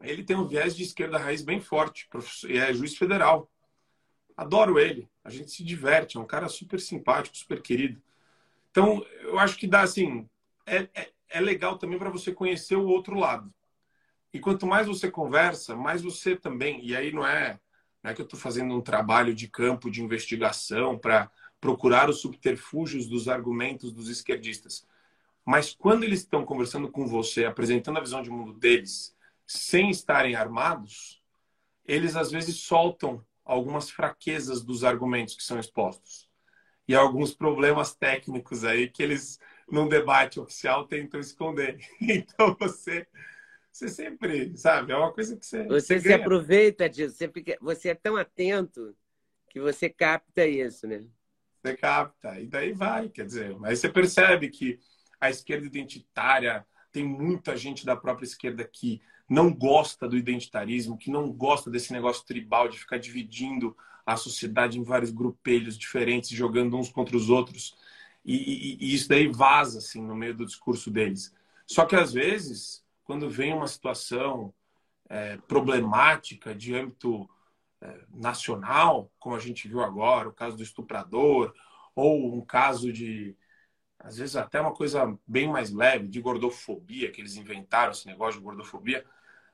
[0.00, 2.08] ele tem um viés de esquerda raiz bem forte,
[2.48, 3.50] e é juiz federal.
[4.34, 5.06] Adoro ele.
[5.22, 8.00] A gente se diverte, é um cara super simpático, super querido.
[8.70, 10.26] Então, eu acho que dá assim,
[10.64, 13.52] é, é, é legal também para você conhecer o outro lado.
[14.32, 16.82] E quanto mais você conversa, mais você também.
[16.82, 17.60] E aí não é,
[18.04, 22.20] não é que eu estou fazendo um trabalho de campo de investigação para procurar os
[22.20, 24.86] subterfúgios dos argumentos dos esquerdistas.
[25.42, 30.34] Mas quando eles estão conversando com você, apresentando a visão de mundo deles, sem estarem
[30.34, 31.22] armados,
[31.86, 36.28] eles às vezes soltam algumas fraquezas dos argumentos que são expostos
[36.86, 41.78] e alguns problemas técnicos aí que eles num debate oficial tentam esconder.
[42.02, 43.06] Então você
[43.74, 45.64] você sempre, sabe, é uma coisa que você.
[45.64, 48.94] Você, você se aproveita disso, você, fica, você é tão atento
[49.50, 51.04] que você capta isso, né?
[51.60, 54.78] Você capta, e daí vai, quer dizer, mas você percebe que
[55.20, 61.10] a esquerda identitária tem muita gente da própria esquerda que não gosta do identitarismo, que
[61.10, 66.76] não gosta desse negócio tribal de ficar dividindo a sociedade em vários grupelhos diferentes, jogando
[66.76, 67.76] uns contra os outros.
[68.24, 71.34] E, e, e, isso daí vaza assim no meio do discurso deles.
[71.66, 74.52] Só que às vezes, quando vem uma situação
[75.08, 77.28] é, problemática de âmbito
[77.80, 81.54] é, nacional, como a gente viu agora, o caso do estuprador,
[81.94, 83.36] ou um caso de,
[83.98, 88.40] às vezes até uma coisa bem mais leve, de gordofobia, que eles inventaram esse negócio
[88.40, 89.04] de gordofobia,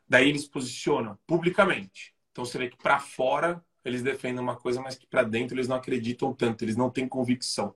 [0.09, 2.15] daí eles posicionam publicamente.
[2.33, 5.69] Então você vê que para fora eles defendem uma coisa, mas que para dentro eles
[5.69, 7.75] não acreditam tanto, eles não têm convicção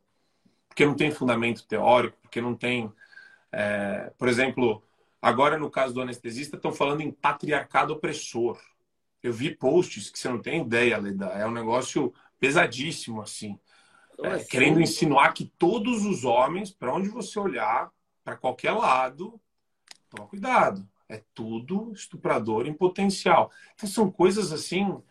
[0.74, 2.92] porque não tem fundamento teórico, porque não tem.
[3.52, 4.82] É, por exemplo,
[5.24, 8.60] agora no caso do anestesista, estão falando em patriarcado opressor.
[9.22, 11.26] Eu vi posts que você não tem ideia, Leda.
[11.28, 13.58] É um negócio pesadíssimo, assim.
[14.22, 14.48] É, assim?
[14.48, 17.90] Querendo insinuar que todos os homens, para onde você olhar,
[18.22, 19.40] para qualquer lado,
[20.10, 20.86] toma cuidado.
[21.08, 23.50] É tudo estuprador em potencial.
[23.74, 25.02] Então são coisas assim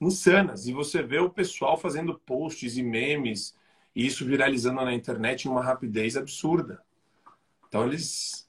[0.00, 0.66] insanas.
[0.66, 3.54] E você vê o pessoal fazendo posts e memes
[3.94, 6.82] e isso viralizando na internet em uma rapidez absurda.
[7.66, 8.47] Então eles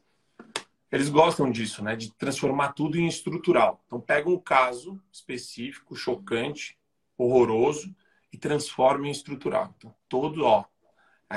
[0.91, 3.83] eles gostam disso, né, de transformar tudo em estrutural.
[3.85, 6.77] Então pega um caso específico, chocante,
[7.17, 7.95] horroroso
[8.31, 9.73] e transforma em estrutural.
[9.77, 10.65] Então todo, ó,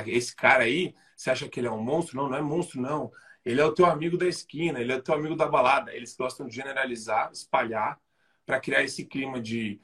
[0.06, 2.16] esse cara aí, você acha que ele é um monstro?
[2.16, 3.10] Não, não é monstro não.
[3.44, 5.94] ele é o teu amigo da esquina, ele é o teu amigo da balada.
[5.94, 8.00] Eles gostam de generalizar, espalhar,
[8.46, 9.80] para criar esse clima de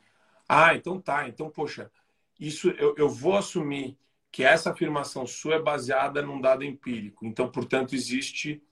[0.48, 1.90] ah, então tá, então, poxa,
[2.40, 3.98] isso eu, eu vou assumir
[4.32, 7.26] que essa afirmação sua é baseada num dado empírico.
[7.26, 8.62] Então, portanto, existe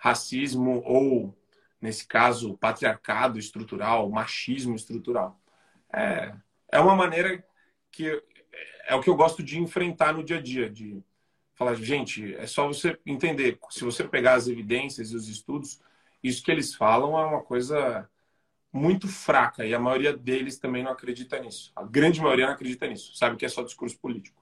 [0.00, 1.36] racismo ou,
[1.80, 5.38] nesse caso, patriarcado estrutural, machismo estrutural.
[5.92, 6.34] É,
[6.72, 7.44] é uma maneira
[7.92, 8.22] que
[8.86, 11.02] é o que eu gosto de enfrentar no dia a dia, de
[11.54, 15.78] falar, gente, é só você entender, se você pegar as evidências e os estudos,
[16.22, 18.08] isso que eles falam é uma coisa
[18.72, 21.70] muito fraca e a maioria deles também não acredita nisso.
[21.76, 24.40] A grande maioria não acredita nisso, sabe que é só discurso político.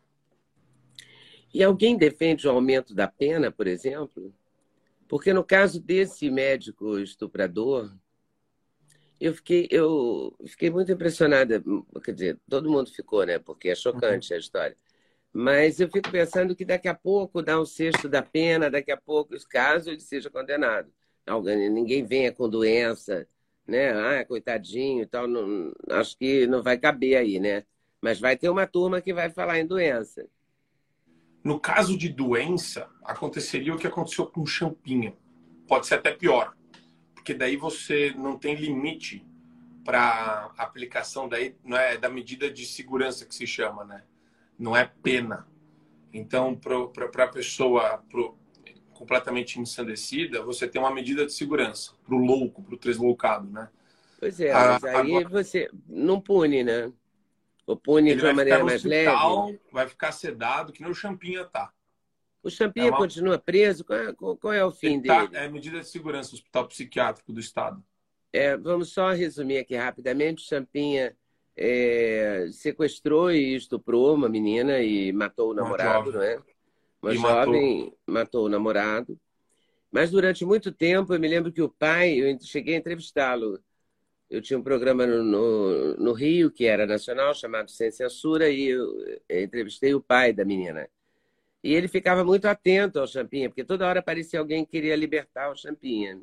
[1.53, 4.33] E alguém defende o aumento da pena, por exemplo?
[5.09, 7.91] Porque no caso desse médico estuprador,
[9.21, 11.63] eu fiquei, eu fiquei muito impressionada.
[12.05, 13.39] Quer dizer, todo mundo ficou, né?
[13.39, 14.37] Porque é chocante uhum.
[14.37, 14.77] a história.
[15.33, 18.97] Mas eu fico pensando que daqui a pouco dá um sexto da pena, daqui a
[18.97, 20.93] pouco, caso ele seja condenado.
[21.27, 23.27] Alguém, ninguém venha com doença,
[23.67, 23.91] né?
[23.93, 25.27] Ah, coitadinho e tal.
[25.27, 27.65] Não, acho que não vai caber aí, né?
[28.01, 30.29] Mas vai ter uma turma que vai falar em doença.
[31.49, 35.17] No caso de doença, aconteceria o que aconteceu com champinha.
[35.67, 36.55] Pode ser até pior,
[37.15, 39.27] porque daí você não tem limite
[39.83, 44.03] para aplicação daí, não é da medida de segurança que se chama, né?
[44.59, 45.49] Não é pena.
[46.13, 48.37] Então, para a pessoa pro,
[48.93, 53.71] completamente ensandecida, você tem uma medida de segurança para o louco, para o tresloucado, né?
[54.21, 55.29] Pois é, mas aí agora...
[55.31, 56.93] você não pune, né?
[57.69, 59.61] Ou pune de uma maneira mais hospital, leve?
[59.71, 61.71] Vai ficar sedado, que nem o Champinha tá.
[62.43, 62.97] O Champinha é uma...
[62.97, 63.85] continua preso?
[63.85, 65.37] Qual é, qual é o fim tá, dele?
[65.37, 67.85] É medida de segurança, Hospital Psiquiátrico do Estado.
[68.33, 70.43] É, vamos só resumir aqui rapidamente.
[70.43, 71.15] O Champinha
[71.55, 76.41] é, sequestrou e estuprou uma menina e matou o namorado, não é?
[77.03, 77.99] Uma e jovem matou.
[78.07, 79.21] matou o namorado.
[79.93, 83.63] Mas durante muito tempo, eu me lembro que o pai, eu cheguei a entrevistá-lo
[84.31, 88.69] eu tinha um programa no, no, no, Rio, que era nacional, chamado Sem Censura, e
[88.69, 90.89] eu entrevistei o pai da menina.
[91.63, 95.51] E ele ficava muito atento ao Champinha, porque toda hora parecia alguém que queria libertar
[95.51, 96.21] o Champinha.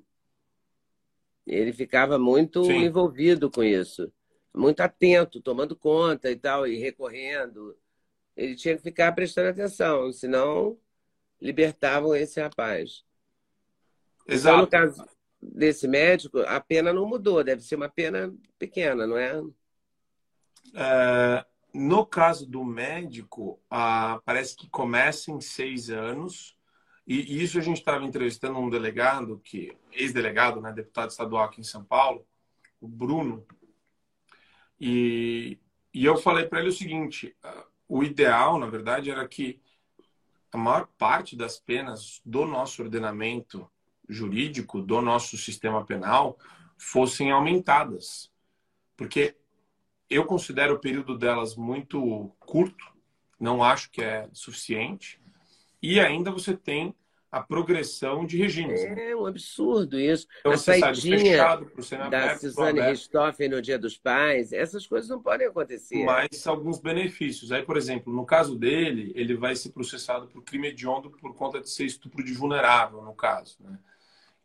[1.46, 2.86] Ele ficava muito Sim.
[2.86, 4.12] envolvido com isso,
[4.54, 7.76] muito atento, tomando conta e tal, e recorrendo.
[8.38, 10.78] Ele tinha que ficar prestando atenção, senão
[11.41, 13.04] libertavam esse rapaz.
[14.28, 14.56] Exato.
[14.56, 19.17] Então, no caso, desse médico, a pena não mudou, deve ser uma pena pequena, não
[19.17, 19.41] é?
[20.74, 23.60] é no caso do médico,
[24.24, 26.58] parece que começa em seis anos,
[27.06, 31.65] e, isso a gente estava entrevistando um delegado, que ex-delegado, né, deputado estadual aqui em
[31.65, 32.26] São Paulo,
[32.80, 33.45] o Bruno,
[34.80, 35.60] e,
[35.93, 37.36] e eu falei para ele o seguinte:
[37.88, 39.62] o ideal, na verdade, era que
[40.52, 43.69] a maior parte das penas do nosso ordenamento
[44.08, 46.38] jurídico do nosso sistema penal
[46.78, 48.32] fossem aumentadas.
[48.96, 49.36] Porque
[50.10, 52.94] eu considero o período delas muito curto,
[53.39, 55.20] não acho que é suficiente,
[55.82, 56.96] e ainda você tem
[57.36, 58.82] a progressão de regimes.
[58.82, 59.12] Né?
[59.12, 60.26] É um absurdo isso.
[60.39, 61.38] Então, a saidinha
[62.10, 66.06] da Suzane Richthofen no Dia dos Pais, essas coisas não podem acontecer.
[66.06, 67.52] Mas alguns benefícios.
[67.52, 71.60] Aí, por exemplo, no caso dele, ele vai ser processado por crime hediondo por conta
[71.60, 73.58] de ser estupro de vulnerável, no caso.
[73.60, 73.78] Né?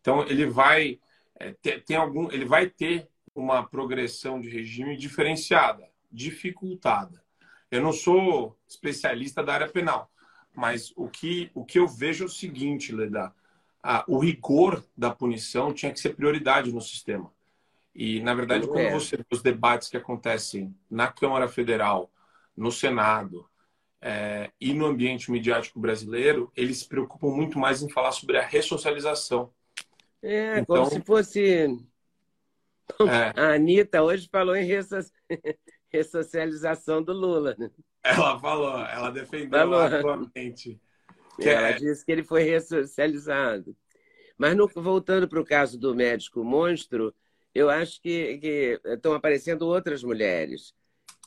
[0.00, 0.98] Então ele vai
[1.38, 7.22] é, ter, tem algum, ele vai ter uma progressão de regime diferenciada, dificultada.
[7.70, 10.10] Eu não sou especialista da área penal,
[10.54, 13.32] mas o que, o que eu vejo é o seguinte, Leda,
[13.82, 17.32] ah, o rigor da punição tinha que ser prioridade no sistema.
[17.94, 18.92] E, na verdade, quando é.
[18.92, 22.10] você vê os debates que acontecem na Câmara Federal,
[22.56, 23.48] no Senado
[24.00, 28.46] é, e no ambiente midiático brasileiro, eles se preocupam muito mais em falar sobre a
[28.46, 29.52] ressocialização.
[30.22, 31.66] É, então, como se fosse.
[31.66, 31.68] É.
[33.40, 34.66] A Anitta hoje falou em
[35.88, 37.54] ressocialização do Lula.
[37.58, 37.70] Né?
[38.02, 39.80] Ela falou, ela defendeu falou.
[39.80, 40.80] atualmente.
[41.40, 41.72] ela é...
[41.74, 43.76] disse que ele foi ressocializado.
[44.36, 47.14] Mas no, voltando para o caso do médico monstro,
[47.54, 50.74] eu acho que, que estão aparecendo outras mulheres.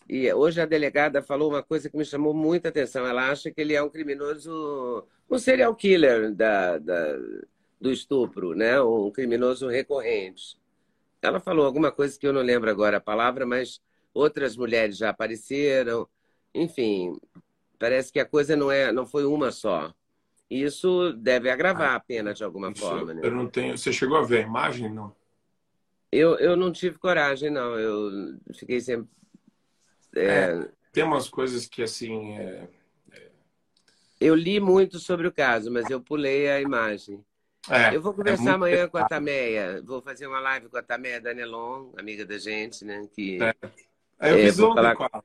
[0.10, 3.06] E hoje a delegada falou uma coisa que me chamou muita atenção.
[3.06, 7.18] Ela acha que ele é um criminoso, um serial killer da, da
[7.84, 8.82] do estupro, né?
[8.82, 10.58] Um criminoso recorrente.
[11.22, 13.82] Ela falou alguma coisa que eu não lembro agora a palavra, mas
[14.14, 16.08] outras mulheres já apareceram.
[16.56, 17.20] Enfim,
[17.78, 19.94] parece que a coisa não é, não foi uma só.
[20.50, 23.14] Isso deve agravar a pena de alguma isso, forma.
[23.14, 23.22] Né?
[23.24, 23.78] Eu não tenho.
[23.78, 25.14] Você chegou a ver a imagem, não?
[26.10, 27.78] Eu, eu não tive coragem, não.
[27.78, 29.10] Eu fiquei sempre.
[30.16, 30.26] É...
[30.26, 32.38] É, tem umas coisas que assim.
[32.38, 32.68] É,
[34.22, 37.24] eu li muito sobre o caso, mas eu pulei a imagem.
[37.70, 39.82] É, eu vou é conversar é amanhã com a Tameia.
[39.84, 43.08] Vou fazer uma live com a Tameia Danelon, amiga da gente, né?
[43.14, 44.32] Que, é.
[44.32, 44.96] Eu fiz ontem falar...
[44.96, 45.24] com ela.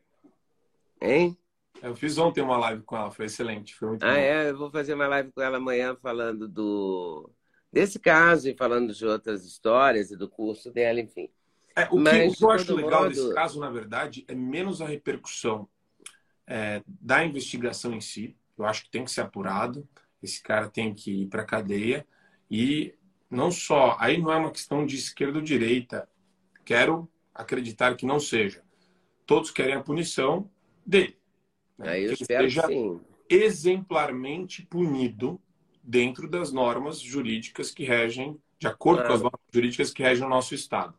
[1.00, 1.38] Hein?
[1.82, 3.74] Eu fiz ontem uma live com ela, foi excelente.
[3.74, 4.16] Foi muito ah, bom.
[4.16, 4.50] é?
[4.50, 7.30] Eu vou fazer uma live com ela amanhã falando do
[7.72, 11.28] desse caso e falando de outras histórias e do curso dela, enfim.
[11.76, 13.14] É, o, que, o, que, eu acho legal modo...
[13.14, 15.68] desse caso, na verdade, é menos a repercussão
[16.46, 18.36] é, da investigação em si.
[18.56, 19.88] Eu acho que tem que ser apurado.
[20.20, 22.04] Esse cara tem que ir para cadeia.
[22.50, 22.94] E
[23.30, 26.08] não só, aí não é uma questão de esquerda ou direita.
[26.64, 28.62] Quero acreditar que não seja.
[29.26, 30.50] Todos querem a punição
[30.84, 31.18] dele.
[31.76, 31.90] Né?
[31.90, 33.00] Aí eu que espero seja sim.
[33.28, 35.40] exemplarmente punido
[35.82, 40.30] dentro das normas jurídicas que regem, de acordo com as normas jurídicas que regem o
[40.30, 40.94] nosso Estado.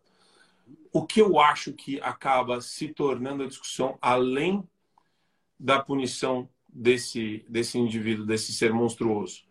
[0.92, 4.64] O que eu acho que acaba se tornando a discussão, além
[5.60, 9.49] da punição desse, desse indivíduo, desse ser monstruoso,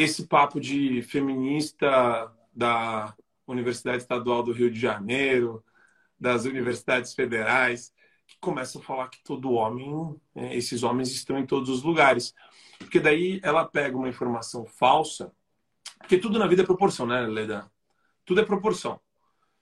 [0.00, 3.14] esse papo de feminista da
[3.46, 5.64] Universidade Estadual do Rio de Janeiro,
[6.18, 7.92] das universidades federais,
[8.26, 12.34] que começa a falar que todo homem, né, esses homens estão em todos os lugares.
[12.78, 15.32] Porque daí ela pega uma informação falsa,
[15.98, 17.70] porque tudo na vida é proporção, né, Leda?
[18.24, 19.00] Tudo é proporção.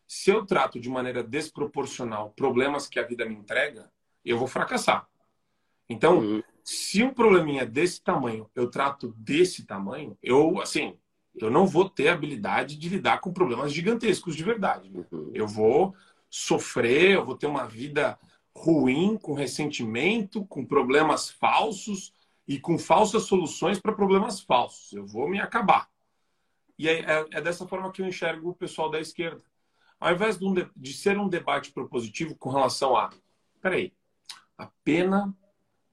[0.07, 3.91] Se eu trato de maneira desproporcional problemas que a vida me entrega,
[4.25, 5.09] eu vou fracassar.
[5.89, 6.43] Então, uhum.
[6.69, 10.99] Se um probleminha desse tamanho eu trato desse tamanho, eu, assim,
[11.33, 14.91] eu não vou ter habilidade de lidar com problemas gigantescos de verdade.
[14.93, 15.31] Uhum.
[15.33, 15.95] Eu vou
[16.29, 18.19] sofrer, eu vou ter uma vida
[18.53, 22.13] ruim, com ressentimento, com problemas falsos
[22.49, 24.93] e com falsas soluções para problemas falsos.
[24.93, 25.89] Eu vou me acabar.
[26.77, 29.41] E é, é, é, dessa forma que eu enxergo o pessoal da esquerda.
[30.01, 33.11] Ao invés de, um de, de ser um debate propositivo com relação a,
[33.63, 33.93] peraí,
[34.59, 35.33] a pena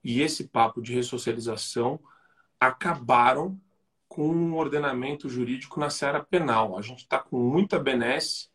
[0.04, 1.98] e esse papo de ressocialização
[2.60, 3.58] acabaram
[4.06, 6.78] com um ordenamento jurídico na seara penal.
[6.78, 8.48] A gente está com muita benesse.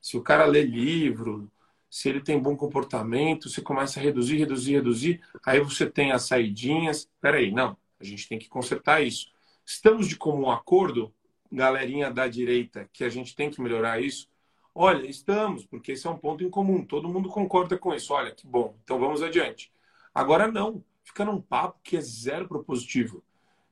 [0.00, 1.50] Se o cara lê livro,
[1.90, 6.24] se ele tem bom comportamento, você começa a reduzir, reduzir, reduzir, aí você tem as
[6.24, 7.08] saidinhas.
[7.20, 9.32] Peraí, não, a gente tem que consertar isso.
[9.64, 11.12] Estamos de comum acordo,
[11.50, 14.28] galerinha da direita, que a gente tem que melhorar isso?
[14.74, 18.12] Olha, estamos, porque esse é um ponto em comum, todo mundo concorda com isso.
[18.12, 19.72] Olha, que bom, então vamos adiante.
[20.14, 23.22] Agora não, fica num papo que é zero propositivo,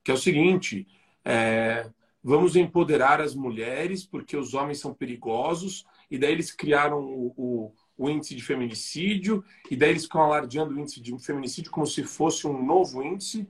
[0.03, 0.87] que é o seguinte,
[1.25, 1.89] é,
[2.23, 7.73] vamos empoderar as mulheres porque os homens são perigosos, e daí eles criaram o, o
[7.97, 12.03] o índice de feminicídio, e daí eles ficam alardeando o índice de feminicídio como se
[12.03, 13.49] fosse um novo índice,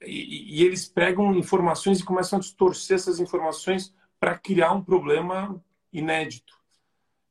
[0.00, 5.62] e, e eles pegam informações e começam a distorcer essas informações para criar um problema
[5.92, 6.58] inédito.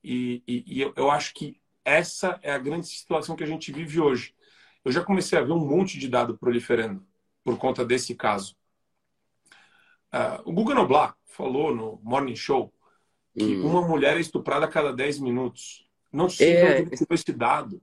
[0.04, 3.72] E, e, e eu, eu acho que essa é a grande situação que a gente
[3.72, 4.36] vive hoje.
[4.84, 7.06] Eu já comecei a ver um monte de dado proliferando
[7.44, 8.56] por conta desse caso.
[10.14, 12.72] Uh, o Guga Noblar falou no Morning Show
[13.34, 13.66] que hum.
[13.66, 15.88] uma mulher é estuprada a cada 10 minutos.
[16.12, 16.82] Não sei é...
[16.82, 17.82] onde você esse dado.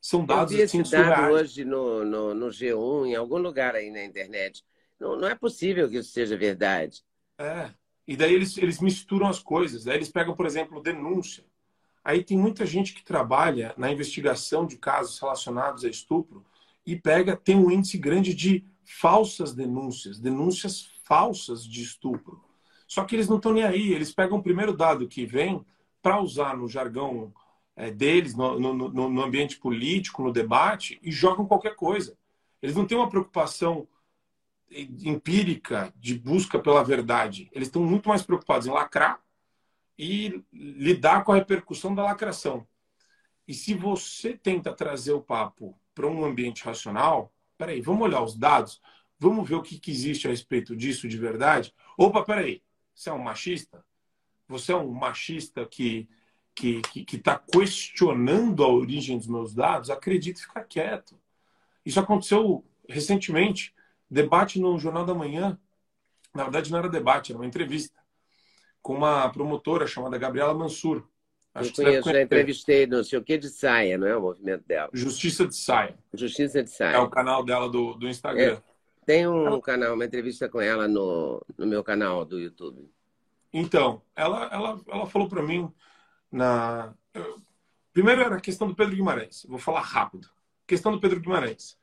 [0.00, 3.74] São dados Eu vi assim, esse dado hoje no, no, no, G1, em algum lugar
[3.74, 4.64] aí na internet.
[4.98, 7.02] Não, não é possível que isso seja verdade.
[7.36, 7.70] É.
[8.06, 9.84] E daí eles, eles misturam as coisas.
[9.84, 11.44] Daí eles pegam, por exemplo, denúncia.
[12.08, 16.42] Aí tem muita gente que trabalha na investigação de casos relacionados a estupro
[16.86, 22.42] e pega, tem um índice grande de falsas denúncias, denúncias falsas de estupro.
[22.86, 23.92] Só que eles não estão nem aí.
[23.92, 25.62] Eles pegam o primeiro dado que vem
[26.00, 27.30] para usar no jargão
[27.76, 32.16] é, deles no, no, no, ambiente político, no debate, e jogam qualquer coisa.
[32.62, 33.86] Eles não têm uma preocupação
[34.70, 37.50] empírica de busca pela verdade.
[37.52, 39.20] Eles estão muito mais preocupados em lacrar
[39.98, 42.66] e lidar com a repercussão da lacração.
[43.46, 48.36] E se você tenta trazer o papo para um ambiente racional, peraí, vamos olhar os
[48.36, 48.80] dados,
[49.18, 51.74] vamos ver o que, que existe a respeito disso de verdade.
[51.96, 52.62] Opa, peraí,
[52.94, 53.84] você é um machista?
[54.46, 56.08] Você é um machista que
[56.58, 56.82] que
[57.12, 61.16] está questionando a origem dos meus dados, acredite e fica quieto.
[61.86, 63.72] Isso aconteceu recentemente.
[64.10, 65.56] Debate no Jornal da Manhã.
[66.34, 67.96] Na verdade, não era debate, era uma entrevista
[68.82, 71.06] com uma promotora chamada Gabriela Mansur.
[71.54, 74.64] Acho Eu conheço, já entrevistei não sei o que de saia, não é o movimento
[74.66, 74.90] dela?
[74.92, 75.98] Justiça de Saia.
[76.14, 76.96] Justiça de Saia.
[76.96, 78.54] É o canal dela do, do Instagram.
[78.54, 78.62] É,
[79.04, 79.60] tem um ela...
[79.60, 82.88] canal, uma entrevista com ela no, no meu canal do YouTube.
[83.52, 85.72] Então, ela, ela, ela falou para mim
[86.30, 86.94] na.
[87.92, 89.44] Primeiro era a questão do Pedro Guimarães.
[89.48, 90.28] Vou falar rápido.
[90.66, 91.76] Questão do Pedro Guimarães,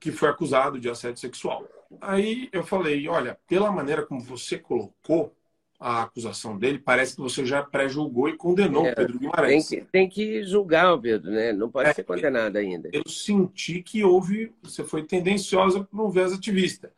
[0.00, 1.68] que foi acusado de assédio sexual.
[2.00, 5.36] Aí eu falei: olha, pela maneira como você colocou
[5.84, 9.68] a acusação dele, parece que você já pré-julgou e condenou é, o Pedro Guimarães.
[9.68, 11.52] Tem que, tem que julgar o Pedro, né?
[11.52, 12.88] Não pode é, ser condenado ainda.
[12.90, 16.90] Eu senti que houve, você foi tendenciosa para um viés ativista.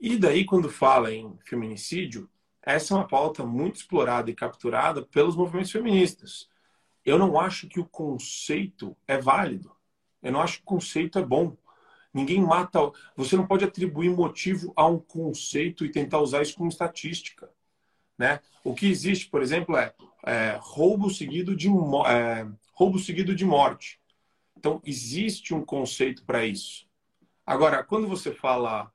[0.00, 2.28] E daí, quando fala em feminicídio,
[2.60, 6.48] essa é uma pauta muito explorada e capturada pelos movimentos feministas.
[7.04, 9.70] Eu não acho que o conceito é válido.
[10.20, 11.56] Eu não acho que o conceito é bom.
[12.12, 12.90] Ninguém mata.
[13.14, 17.48] Você não pode atribuir motivo a um conceito e tentar usar isso como estatística.
[18.18, 18.40] Né?
[18.64, 19.94] O que existe, por exemplo, é,
[20.24, 24.00] é roubo, seguido de, é, roubo seguido de morte.
[24.56, 26.86] Então, existe um conceito para isso.
[27.44, 28.90] Agora, quando você fala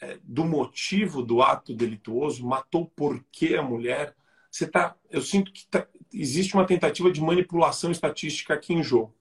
[0.00, 4.14] é, do motivo do ato delituoso, matou por que a mulher,
[4.50, 9.14] você tá, eu sinto que tá, existe uma tentativa de manipulação estatística aqui em jogo.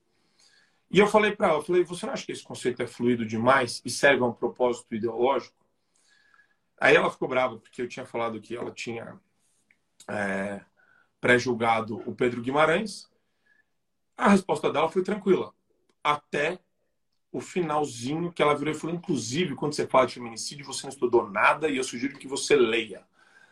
[0.90, 3.26] E eu falei para ela, eu falei, você não acha que esse conceito é fluido
[3.26, 5.56] demais e serve a um propósito ideológico?
[6.80, 9.20] Aí ela ficou brava porque eu tinha falado que ela tinha
[10.08, 10.62] é,
[11.20, 13.10] pré-julgado o Pedro Guimarães.
[14.16, 15.54] A resposta dela foi tranquila,
[16.04, 16.60] até
[17.32, 20.90] o finalzinho que ela virou e falou, inclusive, quando você fala de feminicídio, você não
[20.90, 23.06] estudou nada e eu sugiro que você leia.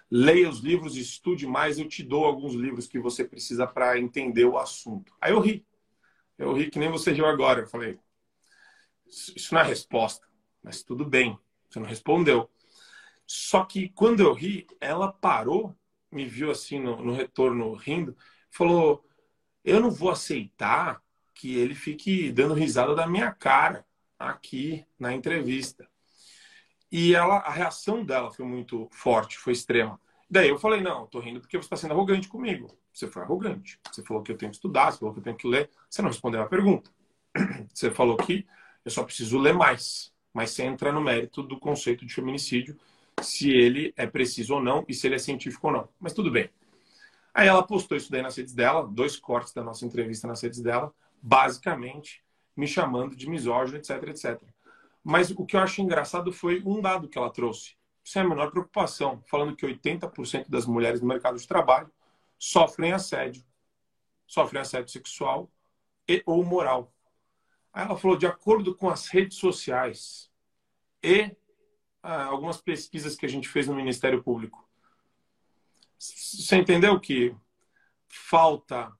[0.10, 4.46] Leia os livros, estude mais, eu te dou alguns livros que você precisa para entender
[4.46, 5.14] o assunto.
[5.20, 5.66] Aí eu ri.
[6.38, 7.62] Eu ri que nem você riu agora.
[7.62, 8.00] Eu falei,
[9.08, 10.28] isso não é resposta,
[10.64, 11.38] mas tudo bem,
[11.70, 12.50] você não respondeu.
[13.26, 15.76] Só que quando eu ri, ela parou,
[16.16, 18.16] me viu assim no, no retorno rindo,
[18.50, 19.06] falou:
[19.64, 21.02] Eu não vou aceitar
[21.34, 23.86] que ele fique dando risada da minha cara
[24.18, 25.88] aqui na entrevista.
[26.92, 30.00] E ela, a reação dela foi muito forte, foi extrema.
[30.30, 32.78] Daí eu falei: Não, tô rindo porque você está sendo arrogante comigo.
[32.94, 33.80] Você foi arrogante.
[33.92, 35.70] Você falou que eu tenho que estudar, você falou que eu tenho que ler.
[35.90, 36.90] Você não respondeu a pergunta.
[37.74, 38.48] Você falou que
[38.86, 40.14] eu só preciso ler mais.
[40.34, 42.78] Mas você entra no mérito do conceito de feminicídio,
[43.22, 45.90] se ele é preciso ou não e se ele é científico ou não.
[46.00, 46.50] Mas tudo bem.
[47.34, 50.62] Aí ela postou isso daí nas redes dela, dois cortes da nossa entrevista nas redes
[50.62, 52.24] dela, basicamente
[52.56, 54.42] me chamando de misógino, etc, etc.
[55.04, 57.76] Mas o que eu acho engraçado foi um dado que ela trouxe.
[58.04, 61.92] Sem a menor preocupação, falando que 80% das mulheres no mercado de trabalho
[62.38, 63.44] sofrem assédio.
[64.26, 65.52] Sofrem assédio sexual
[66.08, 66.94] e ou moral.
[67.74, 70.32] Aí ela falou, de acordo com as redes sociais
[71.04, 71.36] e
[72.06, 74.68] algumas pesquisas que a gente fez no Ministério Público.
[75.98, 77.36] Você entendeu que
[78.08, 78.92] falta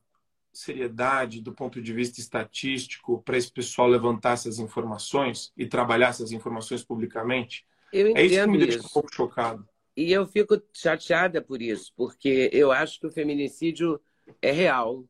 [0.52, 6.32] seriedade do ponto de vista estatístico para esse pessoal levantar essas informações e trabalhar essas
[6.32, 7.66] informações publicamente?
[7.92, 8.88] Eu entendo é isso que me deixa isso.
[8.88, 9.68] um pouco chocado.
[9.96, 14.02] E eu fico chateada por isso, porque eu acho que o feminicídio
[14.42, 15.06] é real.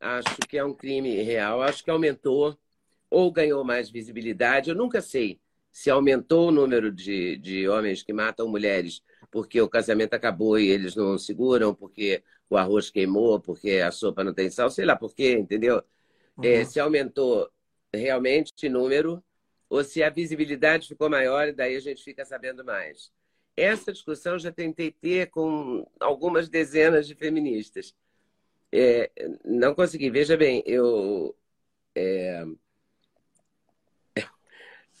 [0.00, 1.62] Acho que é um crime real.
[1.62, 2.58] Acho que aumentou
[3.10, 4.70] ou ganhou mais visibilidade.
[4.70, 5.40] Eu nunca sei
[5.74, 10.68] se aumentou o número de, de homens que matam mulheres porque o casamento acabou e
[10.68, 14.94] eles não seguram, porque o arroz queimou, porque a sopa não tem sal, sei lá
[14.94, 15.82] por quê, entendeu?
[16.36, 16.44] Uhum.
[16.44, 17.50] É, se aumentou
[17.92, 19.20] realmente o número
[19.68, 23.10] ou se a visibilidade ficou maior e daí a gente fica sabendo mais.
[23.56, 27.92] Essa discussão já tentei ter com algumas dezenas de feministas.
[28.70, 29.10] É,
[29.44, 30.10] não consegui.
[30.10, 31.36] Veja bem, eu.
[31.96, 32.44] É,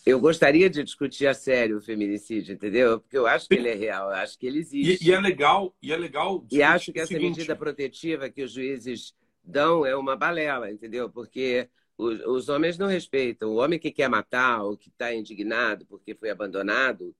[0.04, 3.00] eu gostaria de discutir a sério o feminicídio, entendeu?
[3.00, 5.04] Porque eu acho que ele é real, eu acho que ele existe.
[5.04, 6.46] E, e é legal, e é legal.
[6.50, 7.38] E acho que essa seguinte...
[7.38, 11.08] medida protetiva que os juízes dão é uma balela, entendeu?
[11.08, 13.50] Porque os, os homens não respeitam.
[13.50, 17.14] O homem que quer matar, ou que está indignado porque foi abandonado,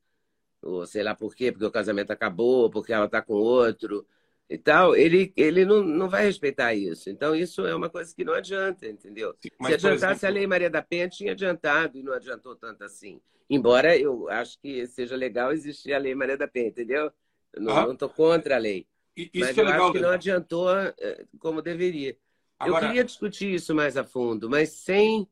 [0.60, 4.06] ou sei lá por quê, porque o casamento acabou, porque ela está com outro
[4.48, 7.08] e tal, ele, ele não, não vai respeitar isso.
[7.08, 9.34] Então, isso é uma coisa que não adianta, entendeu?
[9.58, 10.26] Mas, Se adiantasse exemplo...
[10.26, 13.20] a Lei Maria da Penha, tinha adiantado e não adiantou tanto assim.
[13.48, 17.10] Embora eu acho que seja legal existir a Lei Maria da Penha, entendeu?
[17.52, 18.86] Eu não estou contra a lei.
[19.16, 22.16] Isso mas é eu legal, acho que não adiantou eh, como deveria.
[22.58, 22.84] Agora...
[22.84, 25.28] Eu queria discutir isso mais a fundo, mas sem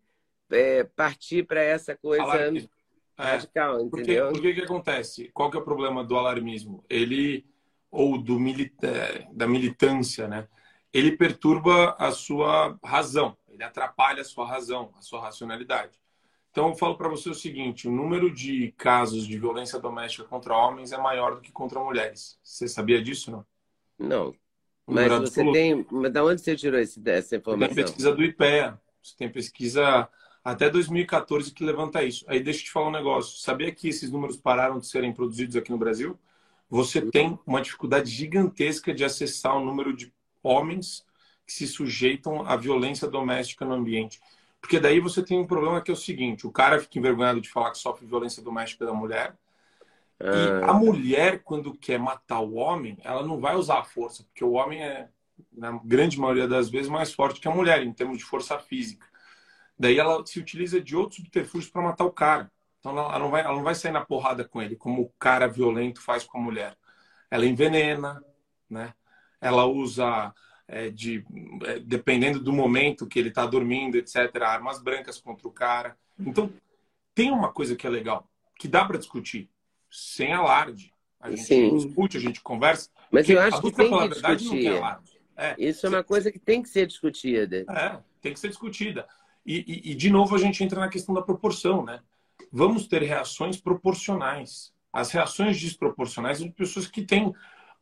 [0.51, 2.53] é, partir para essa coisa é,
[3.17, 4.27] radical, entendeu?
[4.27, 5.31] Porque, porque que acontece?
[5.35, 6.85] Qual que é o problema do alarmismo?
[6.89, 7.45] Ele
[7.93, 10.49] ou do milita da militância, né?
[10.93, 16.01] Ele perturba a sua razão, ele atrapalha a sua razão, a sua racionalidade.
[16.51, 20.57] Então eu falo para você o seguinte: o número de casos de violência doméstica contra
[20.57, 22.39] homens é maior do que contra mulheres.
[22.43, 23.47] Você sabia disso, não?
[23.99, 24.35] Não.
[24.87, 25.87] Mas você tem.
[25.91, 27.75] Mas da onde você tirou esse, essa informação?
[27.75, 28.81] Tem pesquisa do IPEA.
[29.03, 30.09] Você tem pesquisa
[30.45, 32.25] até 2014 que levanta isso.
[32.29, 33.39] Aí deixa eu te falar um negócio.
[33.39, 36.19] Sabia que esses números pararam de serem produzidos aqui no Brasil?
[36.73, 40.11] Você tem uma dificuldade gigantesca de acessar o número de
[40.43, 41.05] homens
[41.47, 44.19] que se sujeitam à violência doméstica no ambiente.
[44.59, 47.51] Porque daí você tem um problema que é o seguinte: o cara fica envergonhado de
[47.51, 49.37] falar que sofre violência doméstica da mulher.
[50.19, 50.71] E ah.
[50.71, 54.53] a mulher, quando quer matar o homem, ela não vai usar a força, porque o
[54.53, 55.11] homem é,
[55.53, 59.07] na grande maioria das vezes, mais forte que a mulher, em termos de força física.
[59.79, 62.51] Daí ela se utiliza de outros subterfúgios para matar o cara.
[62.83, 65.47] Então ela não, vai, ela não vai sair na porrada com ele, como o cara
[65.47, 66.77] violento faz com a mulher.
[67.31, 68.21] Ela envenena,
[68.69, 68.93] né?
[69.41, 70.35] Ela usa,
[70.67, 71.25] é, de,
[71.65, 75.97] é, dependendo do momento que ele está dormindo, etc., armas brancas contra o cara.
[76.19, 76.53] Então,
[77.15, 78.29] tem uma coisa que é legal,
[78.59, 79.49] que dá para discutir,
[79.89, 80.93] sem alarde.
[81.21, 81.77] A gente Sim.
[81.77, 82.91] discute, a gente conversa.
[83.13, 84.73] Mas eu acho que tem que discutir.
[85.37, 87.65] É, Isso é uma coisa que tem que ser discutida.
[87.71, 89.07] É, tem que ser discutida.
[89.47, 92.01] E, e, e, de novo, a gente entra na questão da proporção, né?
[92.53, 94.75] Vamos ter reações proporcionais.
[94.93, 97.33] As reações desproporcionais são de pessoas que têm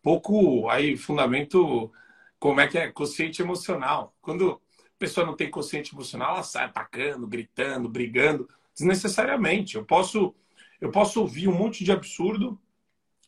[0.00, 1.90] pouco aí fundamento,
[2.38, 4.14] como é que é, consciente emocional.
[4.22, 9.74] Quando a pessoa não tem consciente emocional, ela sai atacando, gritando, brigando, desnecessariamente.
[9.74, 10.34] Eu posso,
[10.80, 12.56] eu posso ouvir um monte de absurdo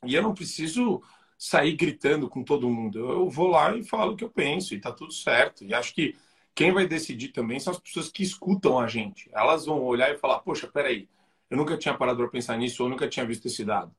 [0.04, 1.02] e eu não preciso
[1.36, 3.00] sair gritando com todo mundo.
[3.00, 5.64] Eu vou lá e falo o que eu penso e tá tudo certo.
[5.64, 6.14] E acho que
[6.54, 9.28] quem vai decidir também são as pessoas que escutam a gente.
[9.32, 11.08] Elas vão olhar e falar: Poxa, peraí,
[11.52, 13.94] eu nunca tinha parado para pensar nisso, ou nunca tinha visto esse dado.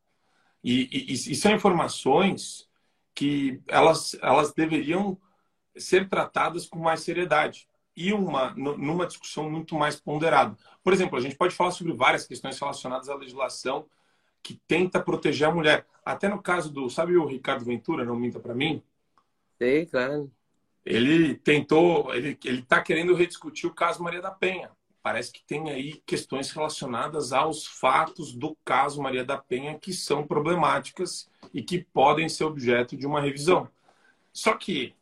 [0.63, 2.67] E, e, e, são informações
[3.13, 5.21] que elas, elas deveriam
[5.77, 10.57] ser tratadas com mais seriedade e uma, numa discussão muito mais ponderada.
[10.83, 13.85] Por exemplo, a gente pode falar sobre várias questões relacionadas à legislação
[14.41, 15.85] que tenta proteger a mulher.
[16.03, 18.81] Até no caso do, sabe o Ricardo Ventura, não minta para mim?
[19.59, 20.31] Sei, claro.
[20.83, 24.71] Ele tentou, ele ele está querendo rediscutir o caso Maria da Penha.
[25.03, 30.25] Parece que tem aí questões relacionadas aos fatos do caso Maria da Penha que são
[30.25, 33.69] problemáticas e que podem ser objeto de uma revisão.
[34.31, 34.95] Só que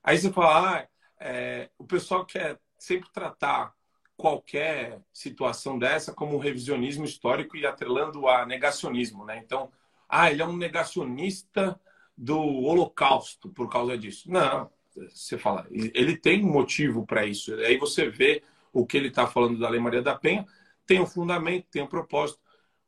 [0.00, 0.88] aí você fala, ah,
[1.18, 3.74] é, o pessoal quer sempre tratar
[4.16, 9.42] qualquer situação dessa como um revisionismo histórico e atrelando a negacionismo, né?
[9.44, 9.72] Então,
[10.08, 11.80] ah, ele é um negacionista
[12.16, 14.30] do Holocausto por causa disso.
[14.30, 17.52] Não, você fala, ele tem motivo para isso.
[17.54, 20.46] Aí você vê o que ele está falando da Lei Maria da Penha,
[20.86, 22.40] tem um fundamento, tem um propósito,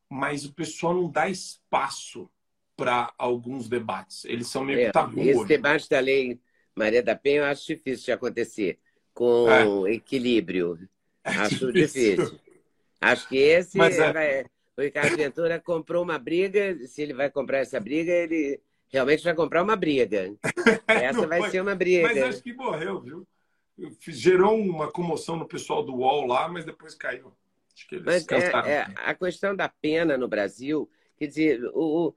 [0.09, 2.31] mas o pessoal não dá espaço
[2.77, 4.25] para alguns debates.
[4.25, 5.21] Eles são meio é, tabu.
[5.21, 5.49] Esse hoje.
[5.49, 6.41] debate da Lei
[6.75, 8.79] Maria da Penha eu acho difícil de acontecer
[9.13, 9.95] com é.
[9.95, 10.79] equilíbrio.
[11.27, 12.17] É acho difícil.
[12.17, 12.41] difícil.
[13.01, 14.13] Acho que esse é...
[14.13, 14.45] vai...
[14.77, 16.77] o Ricardo Ventura comprou uma briga.
[16.87, 20.35] Se ele vai comprar essa briga, ele realmente vai comprar uma briga.
[20.87, 22.09] Essa vai ser uma briga.
[22.09, 23.27] Mas acho que morreu, viu?
[24.09, 27.33] Gerou uma comoção no pessoal do UOL lá, mas depois caiu.
[27.75, 32.15] Acho que eles mas é, é, a questão da pena no Brasil, quer dizer, o,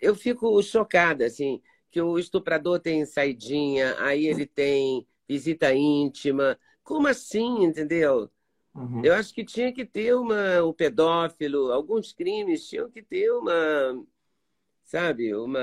[0.00, 6.58] eu fico chocada, assim, que o estuprador tem saidinha, aí ele tem visita íntima.
[6.82, 8.30] Como assim, entendeu?
[8.74, 9.04] Uhum.
[9.04, 10.62] Eu acho que tinha que ter uma.
[10.62, 14.04] O pedófilo, alguns crimes tinham que ter uma.
[14.84, 15.60] Sabe, uma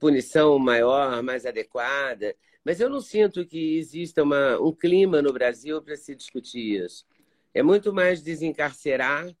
[0.00, 2.34] punição maior, mais adequada.
[2.68, 7.06] Mas eu não sinto que exista uma, um clima no Brasil para se discutir isso.
[7.54, 9.34] É muito mais desencarcerar,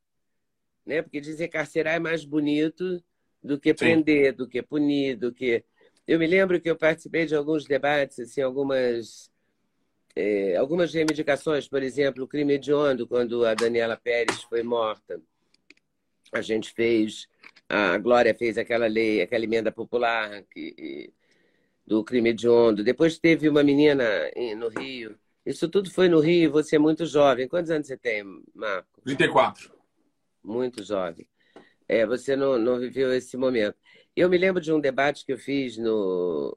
[0.86, 1.02] né?
[1.02, 3.04] porque desencarcerar é mais bonito
[3.44, 4.36] do que prender, Sim.
[4.38, 5.62] do que punir, do que.
[6.06, 9.30] Eu me lembro que eu participei de alguns debates, assim, algumas
[10.16, 15.20] é, algumas reivindicações, por exemplo, o crime hediondo, quando a Daniela Pérez foi morta.
[16.32, 17.28] A gente fez,
[17.68, 21.12] a Glória fez aquela lei, aquela emenda popular que,
[21.88, 22.84] do crime hediondo.
[22.84, 24.04] Depois teve uma menina
[24.56, 25.18] no Rio.
[25.44, 27.48] Isso tudo foi no Rio, você é muito jovem.
[27.48, 28.22] Quantos anos você tem,
[28.54, 29.00] Marco?
[29.02, 29.72] 34.
[30.44, 31.26] Muito jovem.
[31.88, 33.76] É, você não, não viveu esse momento.
[34.14, 36.54] Eu me lembro de um debate que eu fiz no.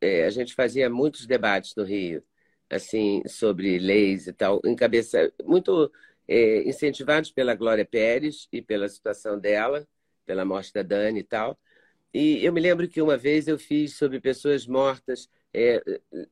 [0.00, 2.24] É, a gente fazia muitos debates no Rio
[2.70, 5.92] assim, sobre leis e tal, encabeça, muito
[6.28, 9.86] é, incentivados pela Glória Pérez e pela situação dela,
[10.24, 11.58] pela morte da Dani e tal.
[12.12, 15.28] E eu me lembro que uma vez eu fiz sobre pessoas mortas.
[15.52, 15.82] É,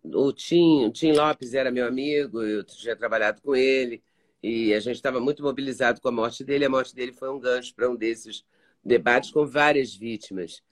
[0.05, 4.03] o Tim, o Tim Lopes era meu amigo, eu tinha trabalhado com ele,
[4.43, 6.65] e a gente estava muito mobilizado com a morte dele.
[6.65, 8.45] A morte dele foi um gancho para um desses
[8.85, 10.63] debates com várias vítimas.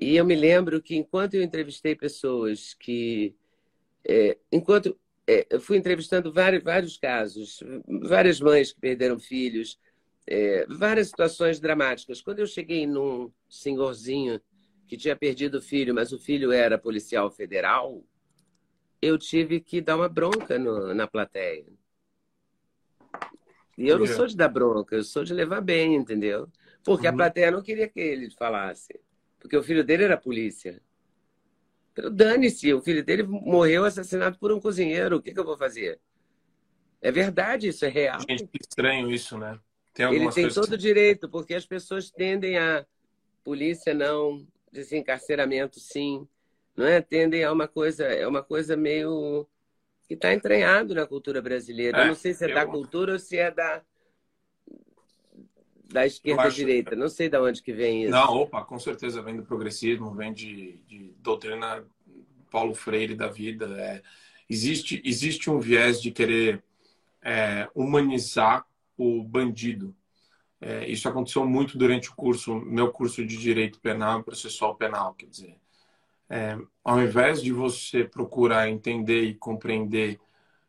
[0.00, 3.34] E eu me lembro que enquanto eu entrevistei pessoas que
[4.06, 9.78] é, enquanto é, eu fui entrevistando vários, vários casos, várias mães que perderam filhos,
[10.30, 12.22] é, várias situações dramáticas.
[12.22, 14.40] Quando eu cheguei num senhorzinho
[14.86, 18.04] que tinha perdido o filho, mas o filho era policial federal,
[19.02, 21.66] eu tive que dar uma bronca no, na plateia.
[23.76, 26.48] E eu não sou de dar bronca, eu sou de levar bem, entendeu?
[26.84, 27.14] Porque uhum.
[27.14, 29.00] a plateia não queria que ele falasse.
[29.38, 30.80] Porque o filho dele era polícia.
[32.12, 35.16] Dane-se, o filho dele morreu assassinado por um cozinheiro.
[35.16, 35.98] O que, que eu vou fazer?
[37.00, 38.20] É verdade, isso é real.
[38.20, 39.58] Gente, estranho isso, né?
[39.92, 42.86] Tem Ele tem todo o direito, porque as pessoas tendem a
[43.44, 46.26] polícia não, desencarceramento sim,
[46.76, 47.00] não é?
[47.00, 49.46] Tendem a uma coisa, é uma coisa meio
[50.06, 51.98] que está entranhado na cultura brasileira.
[51.98, 52.54] É, eu não sei se é eu...
[52.54, 53.82] da cultura ou se é da
[55.92, 56.56] da esquerda acho...
[56.56, 56.94] direita.
[56.94, 58.12] Não sei de onde que vem isso.
[58.12, 61.84] Não, opa, com certeza vem do progressismo, vem de, de doutrina
[62.50, 63.66] Paulo Freire da vida.
[63.78, 64.02] É,
[64.48, 66.62] existe, existe um viés de querer
[67.22, 68.64] é, humanizar
[69.00, 69.96] o bandido.
[70.60, 75.14] É, isso aconteceu muito durante o curso, meu curso de Direito Penal e Processual Penal,
[75.14, 75.56] quer dizer.
[76.28, 80.20] É, ao invés de você procurar entender e compreender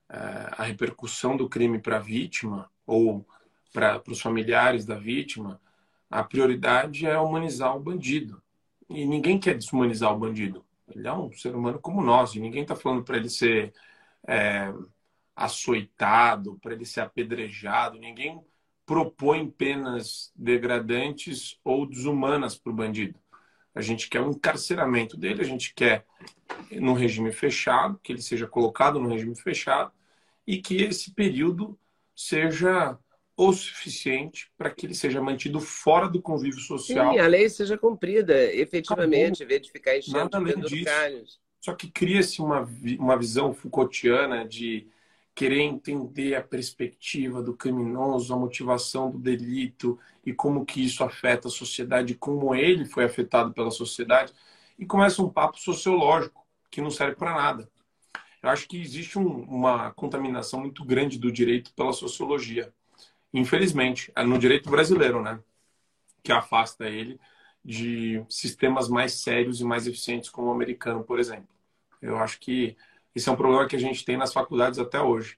[0.10, 0.18] é,
[0.58, 3.26] a repercussão do crime para a vítima ou
[3.74, 5.60] para os familiares da vítima,
[6.10, 8.42] a prioridade é humanizar o bandido.
[8.90, 10.66] E ninguém quer desumanizar o bandido.
[10.90, 13.74] Ele é um ser humano como nós, e ninguém está falando para ele ser
[14.28, 14.74] é,
[15.36, 17.98] açoitado, para ele ser apedrejado.
[17.98, 18.42] Ninguém
[18.86, 23.20] propõe penas degradantes ou desumanas para o bandido.
[23.74, 26.06] A gente quer um encarceramento dele, a gente quer
[26.72, 29.92] no regime fechado, que ele seja colocado no regime fechado
[30.46, 31.80] e que esse período
[32.14, 32.98] seja
[33.38, 37.14] o suficiente para que ele seja mantido fora do convívio social.
[37.14, 41.40] Sim, a lei seja cumprida efetivamente, em vez de ficar enchendo de calhos.
[41.60, 42.68] Só que cria-se uma,
[43.00, 44.88] uma visão Foucaultiana de
[45.34, 51.48] querer entender a perspectiva do criminoso, a motivação do delito e como que isso afeta
[51.48, 54.34] a sociedade, como ele foi afetado pela sociedade,
[54.78, 57.70] e começa um papo sociológico que não serve para nada.
[58.44, 62.74] Eu acho que existe um, uma contaminação muito grande do direito pela sociologia
[63.34, 65.40] infelizmente, é no direito brasileiro, né?
[66.24, 67.20] Que afasta ele
[67.64, 71.48] de sistemas mais sérios e mais eficientes como o americano, por exemplo.
[72.02, 72.76] Eu acho que
[73.16, 75.38] esse é um problema que a gente tem nas faculdades até hoje.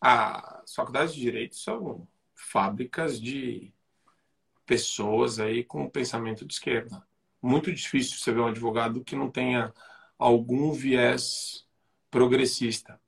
[0.00, 3.72] As faculdades de direito são fábricas de
[4.66, 7.06] pessoas aí com pensamento de esquerda.
[7.40, 9.72] Muito difícil você ver um advogado que não tenha
[10.18, 11.66] algum viés
[12.10, 13.00] progressista.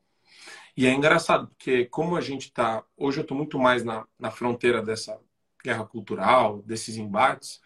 [0.77, 2.85] E é engraçado, porque como a gente está.
[2.97, 5.19] Hoje eu estou muito mais na, na fronteira dessa
[5.65, 7.61] guerra cultural, desses embates,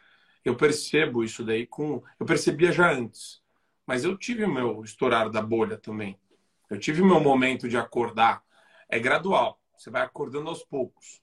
[0.45, 2.03] eu percebo isso daí com.
[2.19, 3.43] Eu percebia já antes,
[3.87, 6.19] mas eu tive o meu estourar da bolha também.
[6.71, 8.43] Eu tive meu momento de acordar.
[8.89, 11.23] É gradual, você vai acordando aos poucos,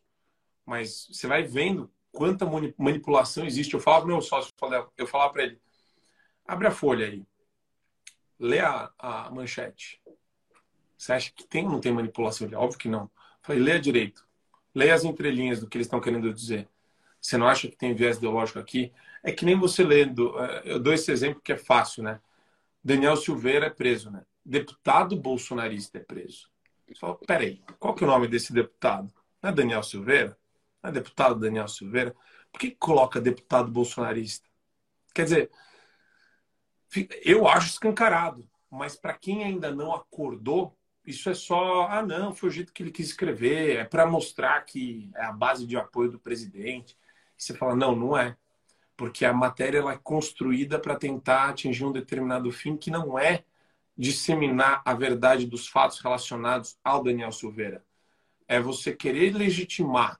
[0.65, 2.45] mas você vai vendo quanta
[2.77, 3.73] manipulação existe.
[3.73, 4.53] Eu falava para meu sócio,
[4.97, 5.61] eu falava para ele:
[6.45, 7.25] abre a folha aí,
[8.39, 10.01] lê a, a manchete
[10.97, 12.49] você acha que tem ou não tem manipulação?
[12.55, 13.09] Óbvio que não.
[13.41, 14.25] falei, leia direito.
[14.73, 16.67] Leia as entrelinhas do que eles estão querendo dizer.
[17.21, 18.91] Você não acha que tem viés ideológico aqui?
[19.23, 20.37] É que nem você lendo.
[20.39, 22.19] É, eu dou esse exemplo que é fácil, né?
[22.83, 24.23] Daniel Silveira é preso, né?
[24.49, 26.49] Deputado bolsonarista é preso.
[26.87, 29.13] Você peraí, qual que é o nome desse deputado?
[29.43, 30.37] Não é Daniel Silveira?
[30.81, 32.15] Não é deputado Daniel Silveira?
[32.49, 34.47] Por que coloca deputado bolsonarista?
[35.13, 35.51] Quer dizer,
[37.25, 42.47] eu acho escancarado, mas para quem ainda não acordou, isso é só, ah, não, foi
[42.47, 46.09] o jeito que ele quis escrever, é para mostrar que é a base de apoio
[46.09, 46.97] do presidente.
[47.37, 48.37] E você fala, não, não é.
[48.95, 53.43] Porque a matéria ela é construída para tentar atingir um determinado fim que não é
[53.97, 57.83] disseminar a verdade dos fatos relacionados ao Daniel Silveira.
[58.47, 60.19] É você querer legitimar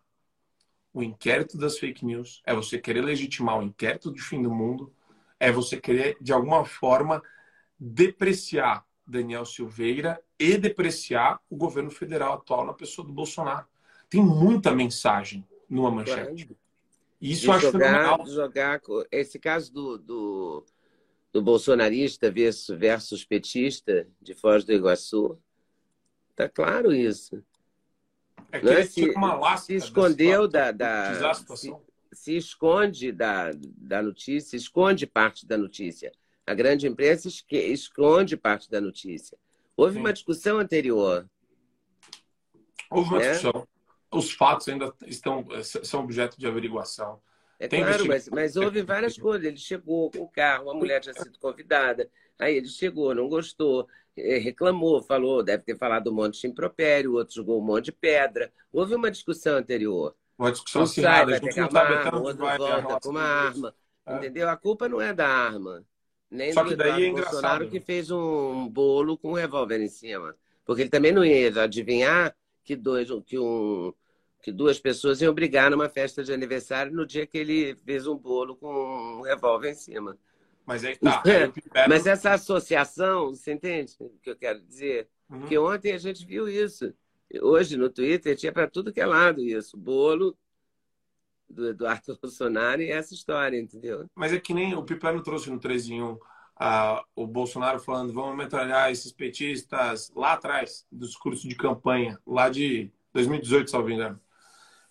[0.93, 4.91] o inquérito das fake news, é você querer legitimar o inquérito do fim do mundo,
[5.39, 7.21] é você querer, de alguma forma,
[7.79, 13.67] depreciar Daniel Silveira e depreciar o governo federal atual na pessoa do Bolsonaro.
[14.09, 16.57] Tem muita mensagem numa manchete.
[17.21, 18.27] Isso eu acho jogar, fenomenal.
[18.27, 20.65] Jogar, esse caso do, do,
[21.37, 25.39] do bolsonarista versus, petista de Foz do Iguaçu,
[26.35, 27.43] tá claro isso.
[28.51, 28.83] É que é?
[28.83, 31.71] se, uma se escondeu da, da se,
[32.11, 36.11] se, esconde da, da notícia, esconde parte da notícia.
[36.43, 39.37] A grande imprensa esconde parte da notícia.
[39.75, 39.99] Houve Sim.
[39.99, 41.29] uma discussão anterior.
[42.89, 43.31] Houve uma né?
[43.33, 43.67] discussão.
[44.11, 47.21] Os fatos ainda estão são objeto de averiguação.
[47.59, 49.45] É Tem claro, mas, mas houve várias coisas.
[49.45, 52.09] Ele chegou com o carro, a mulher tinha sido convidada.
[52.37, 57.13] Aí ele chegou, não gostou, eh, reclamou, falou, deve ter falado um monte de impropério,
[57.13, 58.51] outro jogou um monte de pedra.
[58.71, 60.15] Houve uma discussão anterior.
[60.37, 63.73] Uma discussão assim, sai, vai pegar uma arma, outro volta com uma arma.
[64.05, 64.15] É.
[64.15, 64.47] Entendeu?
[64.49, 65.83] A culpa não é da arma.
[66.29, 67.31] Nem Só que daí é engraçado.
[67.31, 70.35] Bolsonaro que fez um bolo com um revólver em cima.
[70.63, 73.93] Porque ele também não ia adivinhar que, dois, que, um,
[74.41, 78.15] que duas pessoas iam brigar numa festa de aniversário no dia que ele fez um
[78.15, 80.17] bolo com um revólver em cima.
[80.65, 81.23] Mas aí tá.
[81.87, 85.07] Mas essa associação, você entende o que eu quero dizer?
[85.29, 85.45] Uhum.
[85.47, 86.93] Que ontem a gente viu isso.
[87.41, 89.77] Hoje no Twitter tinha para tudo que é lado isso.
[89.77, 90.37] Bolo
[91.49, 94.05] do Eduardo Bolsonaro e essa história, entendeu?
[94.15, 96.17] Mas é que nem o Pipano trouxe no 3 em 1
[97.15, 102.91] o Bolsonaro falando vamos metralhar esses petistas lá atrás, do discurso de campanha, lá de
[103.13, 104.19] 2018, salvo engano.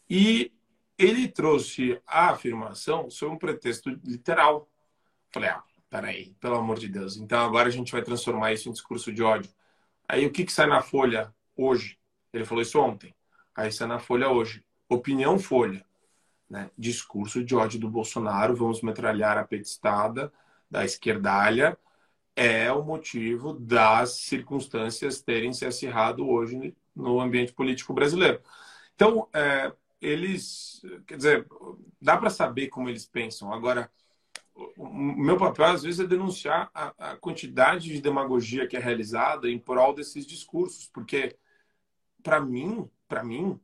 [0.09, 0.52] E
[0.98, 4.68] ele trouxe a afirmação sob um pretexto literal.
[5.30, 7.16] Falei, ah, peraí, pelo amor de Deus.
[7.16, 9.50] Então agora a gente vai transformar isso em discurso de ódio.
[10.09, 11.98] Aí o que, que sai na Folha hoje?
[12.32, 13.14] Ele falou isso ontem.
[13.54, 14.64] Aí sai na Folha hoje.
[14.88, 15.84] Opinião Folha.
[16.48, 16.70] Né?
[16.78, 20.32] Discurso de ódio do Bolsonaro, vamos metralhar a petistada
[20.70, 21.76] da esquerdalha,
[22.34, 28.40] é o motivo das circunstâncias terem se acirrado hoje no ambiente político brasileiro.
[28.94, 29.72] Então, é,
[30.07, 31.46] eles, quer dizer,
[32.00, 33.52] dá para saber como eles pensam.
[33.52, 33.90] Agora,
[34.76, 39.50] o meu papel às vezes é denunciar a, a quantidade de demagogia que é realizada
[39.50, 41.36] em prol desses discursos, porque
[42.22, 43.61] para mim, para mim,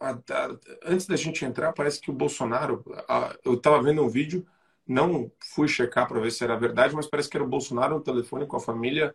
[0.00, 2.84] a, a, antes da gente entrar, parece que o Bolsonaro,
[3.44, 4.46] eu estava vendo um vídeo,
[4.86, 8.02] não fui checar para ver se era verdade, mas parece que era o Bolsonaro no
[8.02, 9.14] telefone com a família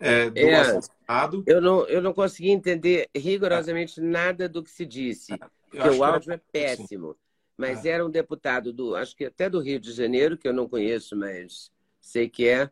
[0.00, 1.44] é, do é, assassinado.
[1.46, 4.02] Eu não, eu não consegui entender rigorosamente é.
[4.02, 5.38] nada do que se disse,
[5.70, 7.16] porque o áudio é péssimo.
[7.56, 7.90] Mas é.
[7.90, 11.14] era um deputado do, acho que até do Rio de Janeiro, que eu não conheço,
[11.14, 11.70] mas
[12.00, 12.70] sei que é,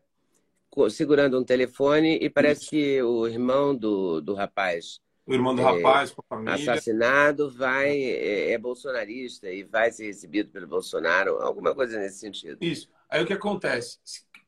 [0.89, 2.69] segurando um telefone e parece Isso.
[2.71, 4.99] que o irmão do, do rapaz
[5.29, 6.55] o irmão do é, rapaz com a família.
[6.55, 12.57] Assassinado vai é, é, bolsonarista e vai ser recebido pelo Bolsonaro, alguma coisa nesse sentido.
[12.59, 12.89] Isso.
[13.07, 13.99] Aí o que acontece?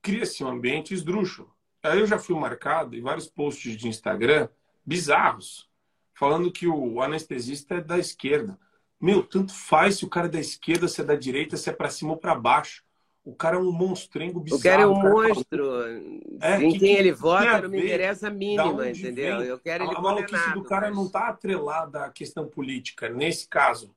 [0.02, 1.56] Cria-se um ambiente esdrúxulo.
[1.84, 4.48] Aí eu já fui marcado em vários posts de Instagram
[4.86, 5.70] bizarros,
[6.14, 8.58] falando que o anestesista é da esquerda.
[9.00, 11.74] Meu, tanto faz se o cara é da esquerda, se é da direita, se é
[11.74, 12.84] para cima ou para baixo.
[13.24, 14.60] O cara é um monstrengo bizarro.
[14.60, 15.84] O cara é um monstro.
[16.42, 19.40] É, em que, quem ele vota não me interessa a mínima, entendeu?
[19.40, 19.48] Vem?
[19.48, 20.96] Eu quero ele A maluquice do cara mas...
[20.96, 23.96] não está atrelada à questão política, nesse caso.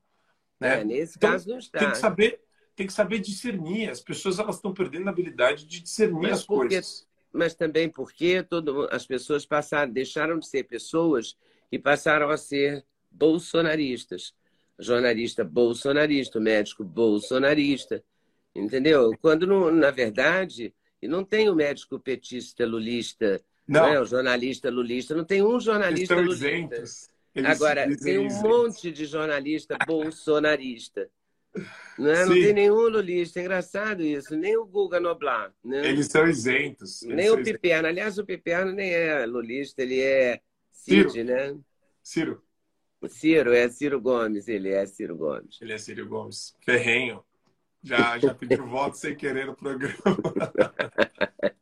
[0.59, 0.81] Né?
[0.81, 1.79] É, nesse então, caso não está.
[1.79, 2.41] Tem que saber,
[2.75, 3.89] tem que saber discernir.
[3.89, 7.07] As pessoas elas estão perdendo a habilidade de discernir mas as porque, coisas.
[7.35, 11.37] Mas também porque todo, as pessoas passaram, deixaram de ser pessoas
[11.71, 14.33] e passaram a ser bolsonaristas.
[14.77, 18.03] Jornalista bolsonarista, médico bolsonarista
[18.55, 19.11] Entendeu?
[19.21, 23.81] Quando, não, na verdade, e não tem o médico petista lulista, não.
[23.81, 23.99] não é?
[23.99, 26.47] o jornalista lulista, não tem um jornalista lulista.
[26.47, 27.09] Isentos.
[27.43, 31.09] Agora, tem um monte de jornalista bolsonarista.
[31.97, 32.25] Não, é?
[32.25, 33.39] não tem nenhum lulista.
[33.39, 34.35] É engraçado isso.
[34.35, 35.53] Nem o Guga Noblar.
[35.63, 35.87] Né?
[35.87, 37.01] Eles são isentos.
[37.03, 37.87] Eles nem são o Piperno.
[37.87, 40.41] Aliás, o Piperno nem é lulista, ele é
[40.71, 41.25] Cid, Ciro.
[41.25, 41.57] né?
[42.03, 42.43] Ciro.
[43.07, 44.47] Ciro, é Ciro Gomes.
[44.47, 45.57] Ele é Ciro Gomes.
[45.61, 46.55] Ele é Ciro Gomes.
[46.63, 47.23] Ferrenho.
[47.83, 49.95] Já, já pediu voto sem querer no programa.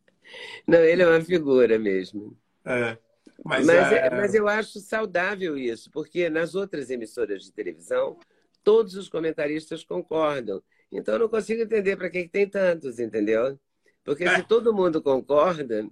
[0.66, 2.38] Não, ele é uma figura mesmo.
[2.66, 2.98] É.
[3.44, 4.08] Mas, mas, é...
[4.08, 4.10] é...
[4.10, 8.18] mas eu acho saudável isso, porque nas outras emissoras de televisão,
[8.64, 10.62] todos os comentaristas concordam.
[10.92, 13.60] Então eu não consigo entender para que, que tem tantos, entendeu?
[14.04, 14.36] Porque é.
[14.36, 15.88] se todo mundo concorda,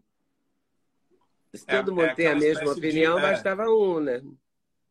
[1.53, 3.31] se é, todo mundo é tem a mesma opinião, de, é.
[3.31, 4.21] bastava um, né?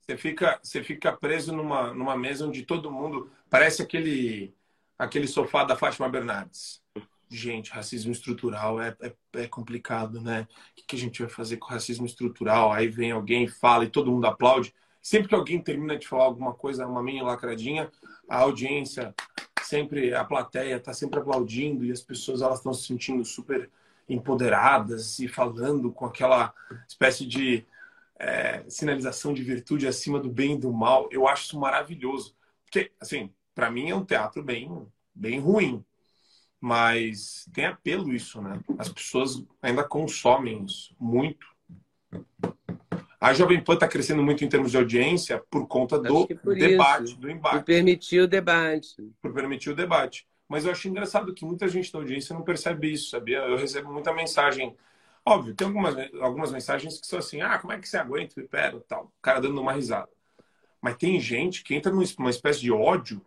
[0.01, 3.31] Você fica, você fica preso numa, numa mesa onde todo mundo.
[3.49, 4.55] Parece aquele
[4.99, 6.83] aquele sofá da Fátima Bernardes.
[7.31, 10.47] Gente, racismo estrutural é, é, é complicado, né?
[10.73, 12.73] O que, que, a gente vai fazer com racismo estrutural?
[12.73, 14.75] Aí vem alguém, fala e todo mundo aplaude.
[15.03, 17.91] Sempre que alguém termina de falar alguma coisa, uma minha lacradinha,
[18.29, 19.15] a audiência,
[19.63, 23.71] sempre, a plateia está sempre aplaudindo e as pessoas elas estão se sentindo super
[24.09, 26.53] empoderadas e falando com aquela
[26.89, 27.65] espécie de
[28.19, 31.09] é, sinalização de virtude acima do bem e do mal.
[31.11, 32.37] Eu acho isso maravilhoso.
[32.65, 35.85] Porque, assim, para mim é um teatro bem, bem ruim.
[36.61, 38.61] Mas tem apelo isso, né?
[38.79, 41.47] As pessoas ainda consomem isso muito.
[43.21, 47.05] A Jovem Pan está crescendo muito em termos de audiência por conta do por debate,
[47.05, 47.17] isso.
[47.19, 47.57] do embate.
[47.57, 48.97] Por permitir o debate.
[49.21, 50.27] Por permitir o debate.
[50.49, 53.39] Mas eu acho engraçado que muita gente da audiência não percebe isso, sabia?
[53.39, 54.75] Eu recebo muita mensagem.
[55.25, 58.41] Óbvio, tem algumas, algumas mensagens que são assim: ah, como é que você aguenta?
[58.45, 59.05] Pera, tal.
[59.05, 60.09] O cara dando uma risada.
[60.81, 63.23] Mas tem gente que entra numa espécie de ódio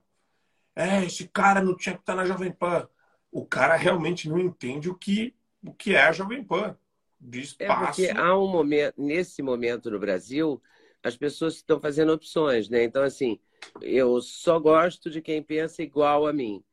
[0.76, 2.88] é, esse cara não tinha que estar na Jovem Pan.
[3.32, 6.78] O cara realmente não entende o que, o que é a Jovem Pan.
[7.26, 7.71] De espaço.
[7.71, 10.61] É porque há um momento, nesse momento no Brasil,
[11.01, 12.84] as pessoas estão fazendo opções, né?
[12.84, 13.39] Então, assim,
[13.82, 16.63] eu só gosto de quem pensa igual a mim.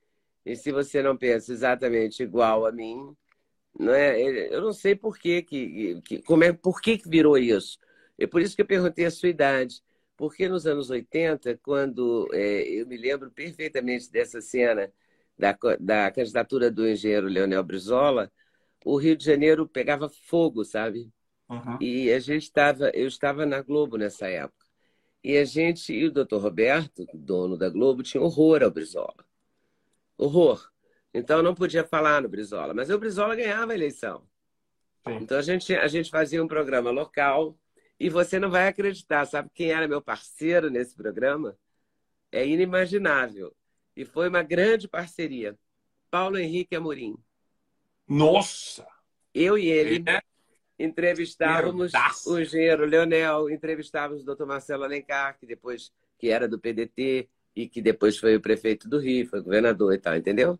[0.44, 3.16] E se você não pensa exatamente igual a mim,
[3.78, 4.20] não é?
[4.52, 7.78] Eu não sei por que, que, que como é, por que, que virou isso.
[8.18, 9.82] É por isso que eu perguntei a sua idade.
[10.16, 14.92] Porque nos anos 80, quando é, eu me lembro perfeitamente dessa cena
[15.38, 18.30] da, da candidatura do engenheiro Leonel Brizola,
[18.84, 21.10] o Rio de Janeiro pegava fogo, sabe?
[21.48, 21.78] Uhum.
[21.80, 24.66] E a gente estava, eu estava na Globo nessa época.
[25.22, 29.24] E a gente, e o doutor Roberto, dono da Globo, tinha horror ao Brizola.
[30.16, 30.70] Horror.
[31.12, 32.72] Então não podia falar no Brizola.
[32.72, 34.26] Mas o Brizola ganhava a eleição.
[35.06, 35.16] Sim.
[35.16, 37.58] Então a gente, a gente fazia um programa local
[37.98, 41.58] e você não vai acreditar, sabe quem era meu parceiro nesse programa?
[42.32, 43.54] é inimaginável.
[43.96, 45.58] E foi uma grande parceria.
[46.10, 47.16] Paulo Henrique Amorim.
[48.10, 48.84] Nossa!
[49.32, 50.20] Eu e ele é.
[50.76, 52.32] entrevistávamos Herdaço.
[52.32, 54.46] o engenheiro Leonel, entrevistávamos o Dr.
[54.46, 58.98] Marcelo Alencar, que depois que era do PDT e que depois foi o prefeito do
[58.98, 60.58] Rio, foi governador e tal, entendeu?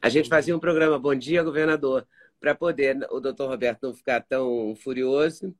[0.00, 2.04] A gente fazia um programa Bom Dia, Governador,
[2.40, 5.54] para poder o doutor Roberto não ficar tão furioso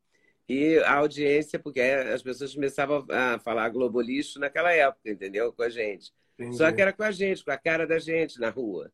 [0.48, 5.52] e a audiência, porque as pessoas começavam a falar globolixo naquela época, entendeu?
[5.52, 6.12] Com a gente.
[6.36, 6.56] Entendi.
[6.56, 8.90] Só que era com a gente, com a cara da gente na rua.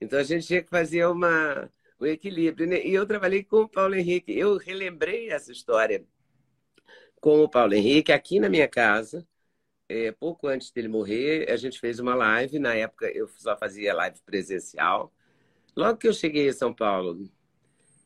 [0.00, 1.70] Então a gente tinha que fazer uma,
[2.00, 2.66] um equilíbrio.
[2.66, 2.84] Né?
[2.84, 4.36] E eu trabalhei com o Paulo Henrique.
[4.36, 6.04] Eu relembrei essa história
[7.20, 9.26] com o Paulo Henrique aqui na minha casa.
[9.88, 12.58] É, pouco antes dele morrer, a gente fez uma live.
[12.58, 15.12] Na época eu só fazia live presencial.
[15.76, 17.28] Logo que eu cheguei em São Paulo,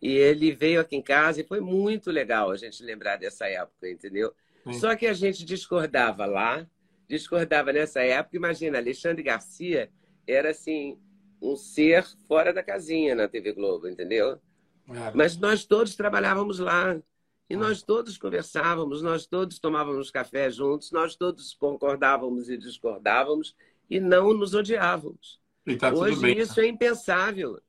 [0.03, 3.89] e ele veio aqui em casa e foi muito legal a gente lembrar dessa época,
[3.89, 4.35] entendeu?
[4.73, 6.67] Só que a gente discordava lá,
[7.09, 8.37] discordava nessa época.
[8.37, 9.91] Imagina, Alexandre Garcia
[10.27, 10.99] era assim
[11.41, 14.41] um ser fora da casinha na TV Globo, entendeu?
[14.89, 15.13] É.
[15.15, 17.01] Mas nós todos trabalhávamos lá.
[17.49, 23.57] E nós todos conversávamos, nós todos tomávamos café juntos, nós todos concordávamos e discordávamos
[23.89, 25.41] e não nos odiávamos.
[25.77, 26.63] Tá Hoje bem, isso tá?
[26.63, 27.61] é impensável.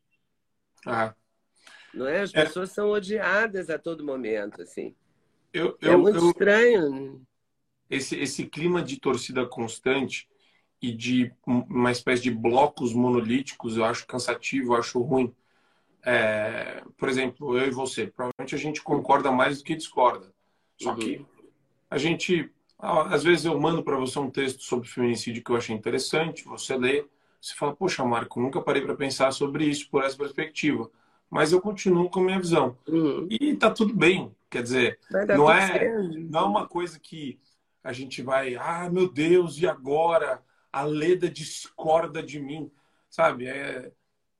[0.86, 1.16] Ah.
[1.92, 2.22] Não é?
[2.22, 2.46] As é.
[2.46, 2.74] pessoas é...
[2.74, 4.96] são odiadas a todo momento, assim.
[5.52, 6.30] Eu, é eu, é muito eu...
[6.30, 7.22] estranho.
[7.90, 10.30] Esse, esse clima de torcida constante
[10.82, 15.34] e de uma espécie de blocos monolíticos, eu acho cansativo, eu acho ruim.
[16.04, 20.34] É, por exemplo, eu e você, provavelmente a gente concorda mais do que discorda.
[20.82, 21.24] Só que
[21.90, 25.76] a gente, às vezes eu mando para você um texto sobre feminicídio que eu achei
[25.76, 27.06] interessante, você lê,
[27.40, 30.90] você fala, poxa, Marco, nunca parei para pensar sobre isso por essa perspectiva.
[31.30, 32.76] Mas eu continuo com a minha visão.
[32.88, 33.28] Uhum.
[33.30, 34.36] E tá tudo bem.
[34.50, 35.00] Quer dizer,
[35.38, 35.94] não é,
[36.30, 37.40] não é uma coisa que
[37.84, 40.44] a gente vai, ah, meu Deus, e agora?
[40.72, 42.72] A Leda discorda de mim,
[43.10, 43.48] sabe?
[43.48, 43.92] É...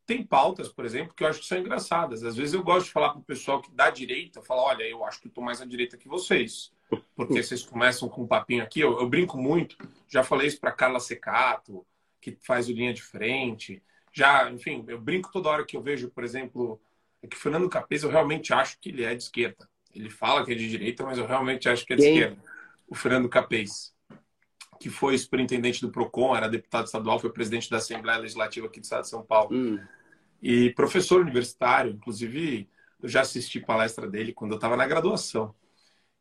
[0.06, 2.24] Tem pautas, por exemplo, que eu acho que são engraçadas.
[2.24, 5.06] Às vezes eu gosto de falar para o pessoal que dá direita, falar, olha, eu
[5.06, 6.72] acho que estou mais à direita que vocês.
[7.16, 9.78] Porque vocês começam com um papinho aqui, eu, eu brinco muito,
[10.10, 11.86] já falei isso para Carla Secato,
[12.20, 13.82] que faz o linha de frente.
[14.12, 16.82] Já, enfim, eu brinco toda hora que eu vejo, por exemplo,
[17.22, 19.70] é que Fernando Capês, eu realmente acho que ele é de esquerda.
[19.94, 22.14] Ele fala que é de direita, mas eu realmente acho que é de Quem?
[22.14, 22.44] esquerda.
[22.88, 23.91] O Fernando Capês
[24.82, 28.84] que foi superintendente do PROCON, era deputado estadual, foi presidente da Assembleia Legislativa aqui do
[28.84, 29.56] Estado de São Paulo.
[29.56, 29.80] Hum.
[30.42, 32.68] E professor universitário, inclusive
[33.00, 35.54] eu já assisti palestra dele quando eu estava na graduação.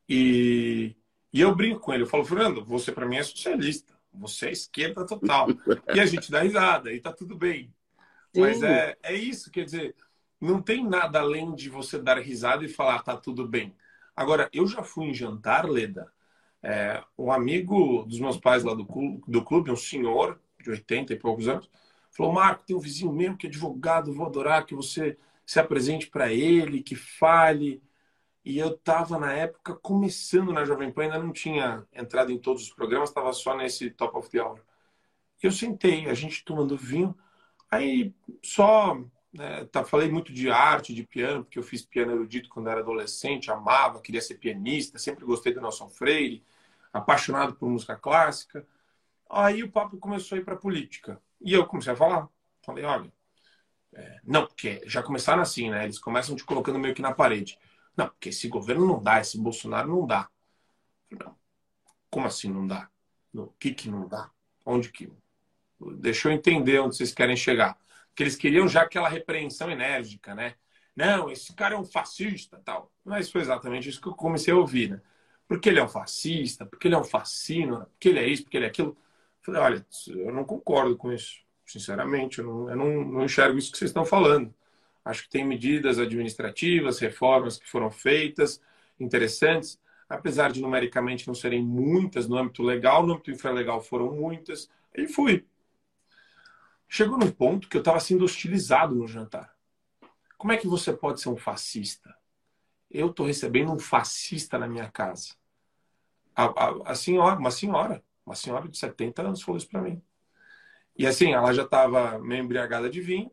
[0.07, 0.95] E,
[1.33, 4.53] e eu brinco com ele, eu falo, Fernando, você para mim é socialista, você é
[4.53, 5.49] esquerda total.
[5.95, 7.73] e a gente dá risada, e tá tudo bem.
[8.35, 8.43] Sim.
[8.43, 9.97] Mas é, é isso, quer dizer,
[10.39, 13.75] não tem nada além de você dar risada e falar, tá tudo bem.
[14.15, 16.13] Agora, eu já fui em jantar, Leda,
[16.63, 21.13] é, um amigo dos meus pais lá do clube, do clube, um senhor de 80
[21.13, 21.71] e poucos anos,
[22.11, 26.09] falou: Marco, tem um vizinho mesmo que é advogado, vou adorar que você se apresente
[26.09, 27.83] para ele, que fale.
[28.45, 32.63] E eu estava, na época, começando na Jovem Pan, ainda não tinha entrado em todos
[32.63, 34.61] os programas, estava só nesse Top of the Hour.
[35.43, 37.17] Eu sentei, a gente tomando vinho,
[37.71, 38.99] aí só.
[39.33, 42.81] Né, tá, falei muito de arte, de piano, porque eu fiz piano erudito quando era
[42.81, 46.43] adolescente, amava, queria ser pianista, sempre gostei do Nelson Freire,
[46.93, 48.67] apaixonado por música clássica.
[49.29, 51.21] Aí o papo começou a ir para política.
[51.41, 52.29] E eu comecei a falar.
[52.63, 53.13] Falei, olha,
[53.95, 55.85] é, não, porque já começaram assim, né?
[55.85, 57.59] Eles começam te colocando meio que na parede.
[57.97, 60.29] Não, porque esse governo não dá, esse Bolsonaro não dá.
[61.11, 61.37] Não.
[62.11, 62.89] Como assim não dá?
[63.35, 64.31] O que que não dá?
[64.65, 65.13] Onde que?
[65.99, 67.79] Deixa eu entender onde vocês querem chegar.
[68.09, 70.57] Porque eles queriam já aquela repreensão enérgica, né?
[70.95, 72.93] Não, esse cara é um fascista tal.
[73.05, 75.01] Mas foi exatamente isso que eu comecei a ouvir, né?
[75.51, 78.57] Porque ele é um fascista, porque ele é um fascino, porque ele é isso, porque
[78.57, 78.91] ele é aquilo.
[78.91, 78.97] Eu
[79.43, 81.41] falei, olha, eu não concordo com isso.
[81.67, 84.55] Sinceramente, eu não, eu não, não enxergo isso que vocês estão falando.
[85.05, 88.63] Acho que tem medidas administrativas, reformas que foram feitas,
[89.01, 89.77] interessantes,
[90.09, 95.09] apesar de numericamente não serem muitas no âmbito legal, no âmbito infralegal foram muitas, e
[95.09, 95.45] fui.
[96.89, 99.53] Chegou num ponto que eu estava sendo hostilizado no jantar.
[100.39, 102.15] Como é que você pode ser um fascista?
[102.89, 105.40] Eu estou recebendo um fascista na minha casa.
[106.35, 110.03] A, a, a, senhora, uma senhora, uma senhora de 70 anos falou isso para mim.
[110.97, 113.31] E assim, ela já estava meio embriagada de vinho.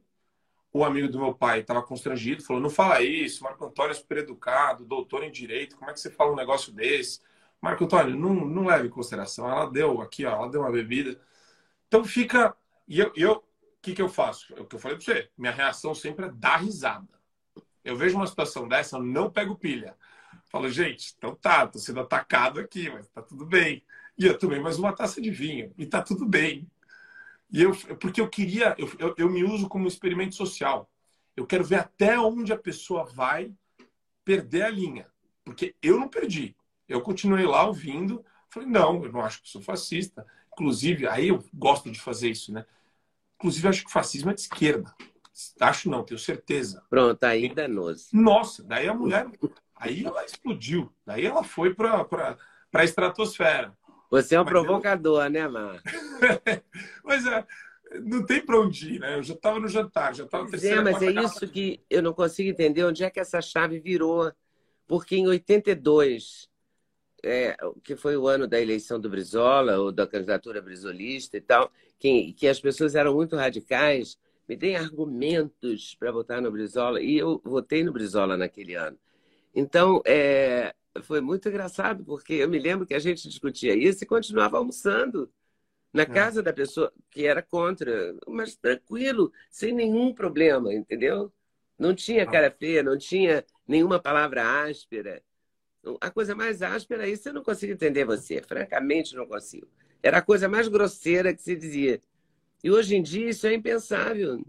[0.74, 4.20] O amigo do meu pai estava constrangido, falou: Não fala isso, Marco Antônio é super
[4.20, 7.22] educado, doutor em direito, como é que você fala um negócio desse?
[7.62, 9.50] Marco Antônio, não, não leve em consideração.
[9.50, 11.20] Ela deu aqui, ó, ela deu uma bebida.
[11.88, 12.56] Então fica.
[12.88, 13.48] E eu, eu,
[13.88, 14.54] que, que eu faço?
[14.56, 15.30] É o que eu falei para você.
[15.38, 17.08] Minha reação sempre é dar risada.
[17.84, 19.96] Eu vejo uma situação dessa, eu não pego pilha.
[20.50, 23.84] Falo, gente, então tá, tô sendo atacado aqui, mas tá tudo bem.
[24.18, 25.74] E eu tomei mais uma taça de vinho.
[25.78, 26.68] E tá tudo bem.
[27.52, 30.90] E eu, porque eu queria, eu, eu, eu me uso como experimento social.
[31.36, 33.54] Eu quero ver até onde a pessoa vai
[34.24, 35.08] perder a linha.
[35.44, 36.56] Porque eu não perdi.
[36.88, 38.24] Eu continuei lá ouvindo.
[38.50, 40.26] Falei, não, eu não acho que sou fascista.
[40.54, 42.66] Inclusive, aí eu gosto de fazer isso, né?
[43.36, 44.94] Inclusive, acho que o fascismo é de esquerda.
[45.60, 46.84] Acho não, tenho certeza.
[46.90, 48.16] Pronto, aí danou-se.
[48.16, 49.30] Nossa, daí a mulher.
[49.80, 50.92] Aí ela explodiu.
[51.06, 52.38] Daí ela foi para
[52.74, 53.74] a estratosfera.
[54.10, 55.30] Você é um Mas provocador, eu...
[55.30, 55.82] né, Mar?
[57.04, 57.46] Mas é,
[58.04, 59.18] não tem para onde ir, né?
[59.18, 60.80] Eu já estava no jantar, já estava terceira.
[60.80, 64.32] É, mas é isso que eu não consigo entender onde é que essa chave virou.
[64.88, 66.50] Porque em 82,
[67.24, 71.72] é, que foi o ano da eleição do Brizola, ou da candidatura brizolista e tal,
[72.00, 74.18] que, que as pessoas eram muito radicais,
[74.48, 77.02] me deem argumentos para votar no Brizola.
[77.02, 78.98] E eu votei no Brizola naquele ano.
[79.60, 84.08] Então, é, foi muito engraçado, porque eu me lembro que a gente discutia isso e
[84.08, 85.34] continuava almoçando
[85.92, 86.06] na é.
[86.06, 86.44] casa é.
[86.44, 91.34] da pessoa que era contra, mas tranquilo, sem nenhum problema, entendeu?
[91.76, 92.28] Não tinha ah.
[92.32, 95.24] cara feia, não tinha nenhuma palavra áspera.
[96.02, 99.68] A coisa mais áspera, isso eu não consigo entender você, francamente não consigo.
[100.04, 102.00] Era a coisa mais grosseira que se dizia.
[102.64, 104.40] E hoje em dia isso é impensável.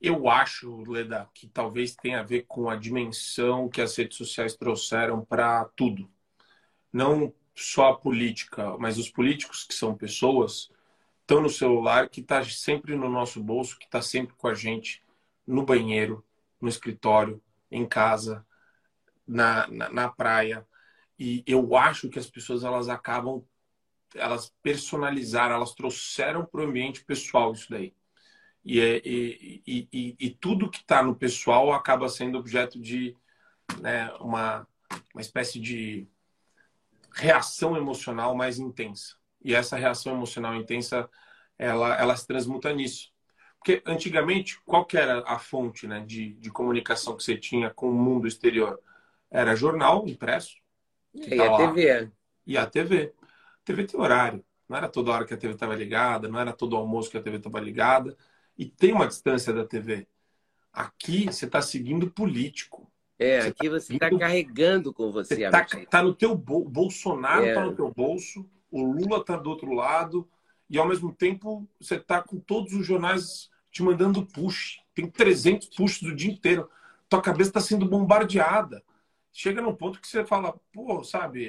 [0.00, 4.56] Eu acho, Leda, que talvez tenha a ver com a dimensão que as redes sociais
[4.56, 6.10] trouxeram para tudo.
[6.92, 10.70] Não só a política, mas os políticos que são pessoas
[11.20, 15.02] estão no celular, que está sempre no nosso bolso, que está sempre com a gente
[15.46, 16.24] no banheiro,
[16.60, 18.46] no escritório, em casa,
[19.26, 20.66] na, na, na praia.
[21.18, 23.44] E eu acho que as pessoas elas acabam,
[24.14, 27.94] elas personalizaram, elas trouxeram para o ambiente pessoal isso daí.
[28.64, 33.16] E, é, e, e, e, tudo que está no pessoal acaba sendo objeto de
[33.80, 34.66] né, uma,
[35.14, 36.06] uma espécie de
[37.14, 39.16] reação emocional mais intensa.
[39.42, 41.08] E essa reação emocional intensa,
[41.58, 43.10] ela, ela se transmuta nisso.
[43.58, 47.94] Porque antigamente, qual era a fonte né, de, de comunicação que você tinha com o
[47.94, 48.78] mundo exterior?
[49.30, 50.56] Era jornal impresso.
[51.14, 52.10] E tá a TV.
[52.46, 53.14] E a TV.
[53.22, 54.44] A TV tem horário.
[54.68, 57.22] Não era toda hora que a TV estava ligada, não era todo almoço que a
[57.22, 58.16] TV estava ligada
[58.60, 60.06] e tem uma distância da TV.
[60.70, 62.92] Aqui você está seguindo político.
[63.18, 65.42] É, você aqui tá você está carregando com você.
[65.42, 67.64] Está tá no teu bolso, Bolsonaro está é.
[67.64, 70.28] no teu bolso, o Lula está do outro lado,
[70.68, 74.82] e ao mesmo tempo você está com todos os jornais te mandando push.
[74.94, 76.68] Tem 300 push do dia inteiro.
[77.08, 78.84] Tua cabeça está sendo bombardeada.
[79.32, 81.48] Chega num ponto que você fala, pô, sabe,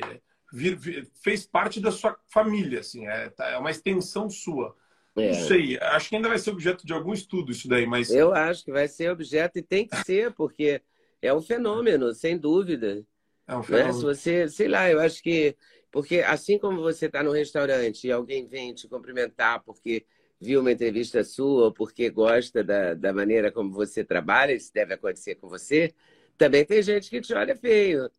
[0.53, 4.78] vir, vir, fez parte da sua família, assim, é, tá, é uma extensão sua.
[5.16, 5.28] É.
[5.28, 8.09] Não sei, acho que ainda vai ser objeto de algum estudo isso daí, mas.
[8.09, 10.82] Eu acho que vai ser objeto e tem que ser, porque
[11.22, 13.05] é um fenômeno, sem dúvida.
[13.47, 13.93] É um fenômeno.
[13.93, 13.99] Né?
[13.99, 15.55] Se você, sei lá, eu acho que.
[15.91, 20.05] Porque assim como você está no restaurante e alguém vem te cumprimentar porque
[20.39, 24.93] viu uma entrevista sua ou porque gosta da, da maneira como você trabalha, isso deve
[24.93, 25.93] acontecer com você,
[26.38, 28.09] também tem gente que te olha feio.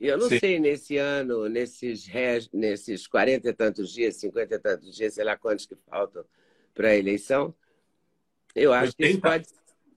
[0.00, 0.40] E eu não Sim.
[0.40, 2.06] sei, nesse ano, nesses,
[2.52, 6.24] nesses 40 e tantos dias, 50 e tantos dias, sei lá quantos que faltam
[6.80, 7.54] para a eleição,
[8.54, 8.96] eu acho 80?
[8.96, 9.46] que isso pode.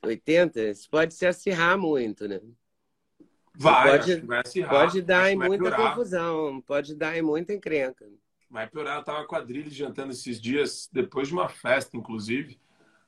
[0.04, 0.62] 80?
[0.64, 2.42] Isso pode se acirrar muito, né?
[3.56, 4.70] Vai, pode, vai acirrar.
[4.70, 5.90] Pode dar em muita piorar.
[5.92, 8.06] confusão, pode dar em muita encrenca.
[8.50, 8.98] Vai piorar.
[8.98, 12.60] Eu estava com a Drilly jantando esses dias, depois de uma festa, inclusive.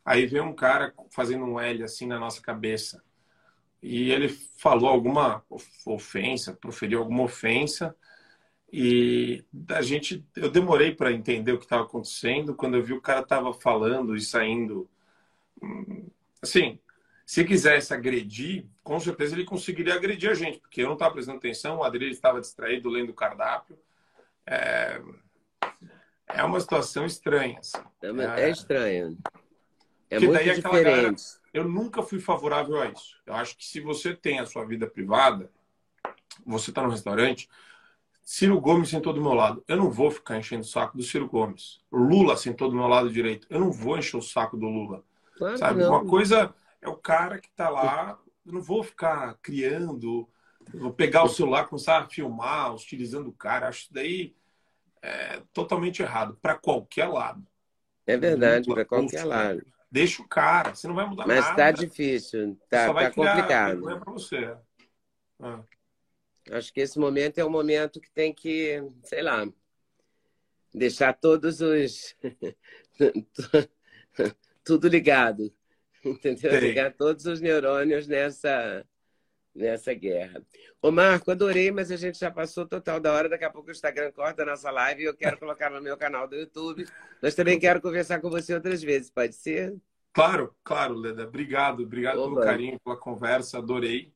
[0.06, 3.04] Aí veio um cara fazendo um L assim na nossa cabeça
[3.84, 5.44] e ele falou alguma
[5.86, 7.94] ofensa, proferiu alguma ofensa
[8.72, 12.56] e a gente eu demorei para entender o que estava acontecendo.
[12.56, 14.90] Quando eu vi o cara estava falando e saindo
[15.62, 16.08] hum,
[16.42, 16.80] assim
[17.26, 21.38] se quisesse agredir com certeza ele conseguiria agredir a gente porque eu não estava prestando
[21.38, 23.78] atenção o Adriano estava distraído lendo o cardápio.
[24.46, 25.02] É,
[26.28, 27.78] é uma situação estranha assim.
[28.38, 29.18] é, é estranho.
[30.10, 31.16] É muito daí diferente galera,
[31.54, 33.18] eu nunca fui favorável a isso.
[33.26, 35.50] Eu acho que se você tem a sua vida privada,
[36.46, 37.50] você está no restaurante,
[38.26, 39.64] Ciro Gomes sentou do meu lado.
[39.68, 41.80] Eu não vou ficar enchendo o saco do Ciro Gomes.
[41.92, 43.46] Lula sentou do meu lado direito.
[43.52, 45.04] Eu não vou encher o saco do Lula.
[45.38, 45.82] Claro sabe?
[45.82, 45.90] Não.
[45.92, 48.20] Uma coisa é o cara que está lá.
[48.44, 50.28] Eu não vou ficar criando,
[50.74, 53.68] vou pegar o celular, começar a filmar, hostilizando o cara.
[53.68, 54.36] Acho isso daí
[55.04, 57.46] é totalmente errado, para qualquer lado.
[58.08, 59.64] É verdade, para qualquer lado.
[59.92, 61.50] Deixa o cara, você não vai mudar Mas nada.
[61.50, 63.90] Mas tá difícil, tá, tá complicado.
[63.90, 64.58] É para você.
[65.40, 65.60] Ah.
[66.52, 69.48] Acho que esse momento é um momento que tem que, sei lá,
[70.74, 72.16] deixar todos os.
[74.64, 75.52] tudo ligado.
[76.04, 76.52] Entendeu?
[76.52, 76.60] Tem.
[76.60, 78.86] Ligar todos os neurônios nessa,
[79.56, 80.40] nessa guerra.
[80.80, 83.28] Ô Marco, adorei, mas a gente já passou total da hora.
[83.28, 85.98] Daqui a pouco o Instagram corta a nossa live e eu quero colocar no meu
[85.98, 86.86] canal do YouTube.
[87.22, 89.76] Mas também quero conversar com você outras vezes, pode ser?
[90.14, 91.24] Claro, claro, Leda.
[91.28, 92.36] Obrigado, obrigado Oba.
[92.36, 94.14] pelo carinho, pela conversa, adorei.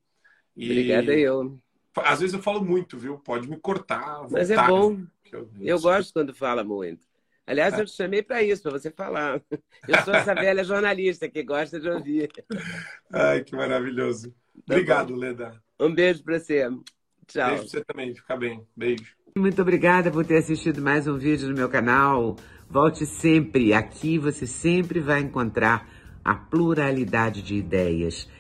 [0.56, 0.70] E...
[0.70, 1.60] Obrigada eu.
[1.96, 3.18] Às vezes eu falo muito, viu?
[3.18, 4.28] Pode me cortar.
[4.30, 5.02] Mas é bom.
[5.32, 7.08] Eu, eu gosto quando fala muito.
[7.46, 9.42] Aliás, eu te chamei para isso, para você falar.
[9.88, 12.30] Eu sou essa velha jornalista que gosta de ouvir.
[13.12, 14.30] Ai, que maravilhoso.
[14.68, 15.60] Tá Obrigado, Leda.
[15.80, 16.70] Um beijo para você.
[17.26, 17.48] Tchau.
[17.48, 18.14] Beijo para você também.
[18.14, 18.64] Fica bem.
[18.76, 19.16] Beijo.
[19.36, 22.36] Muito obrigada por ter assistido mais um vídeo no meu canal.
[22.70, 23.74] Volte sempre.
[23.74, 25.90] Aqui você sempre vai encontrar
[26.24, 28.30] a pluralidade de ideias,